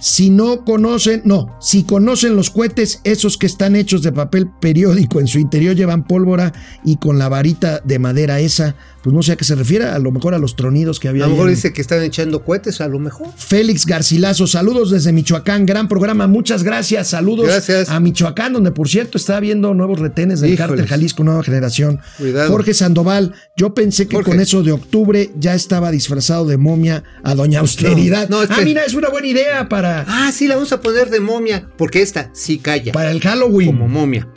Si 0.01 0.31
no 0.31 0.65
conocen, 0.65 1.23
no, 1.25 1.57
si 1.61 1.85
conocen 1.85 2.35
los 2.37 2.51
cohetes, 2.51 3.01
esos 3.05 3.37
que 3.37 3.47
están 3.47 3.77
hechos 3.77 4.03
de 4.03 4.13
papel 4.13 4.49
periódico, 4.61 5.21
en 5.21 5.27
su 5.27 5.39
interior 5.39 5.75
llevan 5.77 6.05
pólvora 6.07 6.53
y 6.85 6.97
con 6.97 7.19
la 7.19 7.29
varita 7.29 7.81
de 7.85 7.99
madera 7.99 8.41
esa, 8.41 8.77
pues 9.03 9.15
no 9.15 9.23
sé 9.23 9.33
a 9.33 9.37
qué 9.37 9.45
se 9.45 9.55
refiere, 9.55 9.85
a 9.87 9.99
lo 9.99 10.11
mejor 10.11 10.35
a 10.35 10.39
los 10.39 10.57
tronidos 10.57 11.01
que 11.01 11.09
A 11.09 11.11
había. 11.11 11.21
lo 11.23 11.27
ahí 11.27 11.33
mejor 11.33 11.49
en- 11.49 11.55
dice 11.55 11.73
que 11.73 11.81
están 11.81 12.03
echando 12.03 12.45
cohetes, 12.45 12.81
a 12.81 12.89
lo 12.89 12.99
mejor. 12.99 13.29
Félix 13.37 13.87
Garcilaso, 13.87 14.47
saludos 14.47 14.91
desde 14.91 15.13
Michoacán, 15.13 15.67
gran 15.67 15.89
programa, 15.89 16.27
muchas 16.27 16.63
gracias, 16.63 17.09
saludos 17.09 17.47
Gracias. 17.47 17.89
a 17.91 18.01
Michoacán, 18.01 18.53
donde 18.55 18.73
por 18.73 18.89
cierto 18.89 19.19
está 19.19 19.37
habiendo 19.37 19.75
nuevos 19.75 19.99
retenes 20.01 20.41
del 20.41 20.53
Híjoles. 20.55 20.69
cártel 20.69 20.87
Jalisco 20.87 21.25
Nueva 21.25 21.43
Generación. 21.43 22.01
Cuidado. 22.19 22.51
Jorge 22.51 22.75
Sandoval, 22.75 23.35
yo 23.57 23.75
pensé 23.75 24.07
que 24.09 24.17
Jorge. 24.17 24.31
con 24.31 24.41
eso 24.41 24.63
de 24.63 24.73
octubre 24.73 25.31
ya 25.39 25.55
estaba 25.55 25.91
disfrazado 25.91 26.47
de 26.47 26.57
momia 26.57 27.05
a 27.23 27.35
Doña 27.35 27.61
Austeridad. 27.61 28.29
No, 28.29 28.39
no, 28.39 28.43
es 28.45 28.51
ah, 28.51 28.59
mira, 28.65 28.85
es 28.85 28.95
una 28.95 29.09
buena 29.09 29.27
idea 29.27 29.69
para, 29.69 29.90
Ah, 30.09 30.31
sí, 30.33 30.47
la 30.47 30.55
vamos 30.55 30.73
a 30.73 30.81
poner 30.81 31.11
de 31.11 31.21
momia, 31.21 31.69
porque 31.77 32.03
esta 32.03 32.31
sí 32.33 32.59
calla, 32.59 32.93
para 32.93 33.11
el 33.11 33.21
Halloween. 33.21 33.73
como 33.73 33.89
momia. 33.89 34.29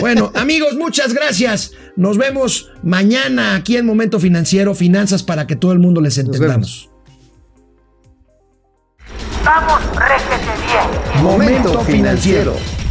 Bueno, 0.00 0.32
amigos, 0.36 0.76
muchas 0.76 1.12
gracias. 1.12 1.72
Nos 1.96 2.16
vemos 2.18 2.70
mañana 2.82 3.54
aquí 3.54 3.76
en 3.76 3.86
Momento 3.86 4.20
Financiero, 4.20 4.74
Finanzas 4.74 5.22
para 5.22 5.46
que 5.46 5.56
todo 5.56 5.72
el 5.72 5.78
mundo 5.78 6.00
les 6.00 6.18
entendamos. 6.18 6.90
Vamos, 9.44 9.80
réjete 9.96 10.52
bien. 10.66 11.22
Momento 11.22 11.80
financiero. 11.80 12.81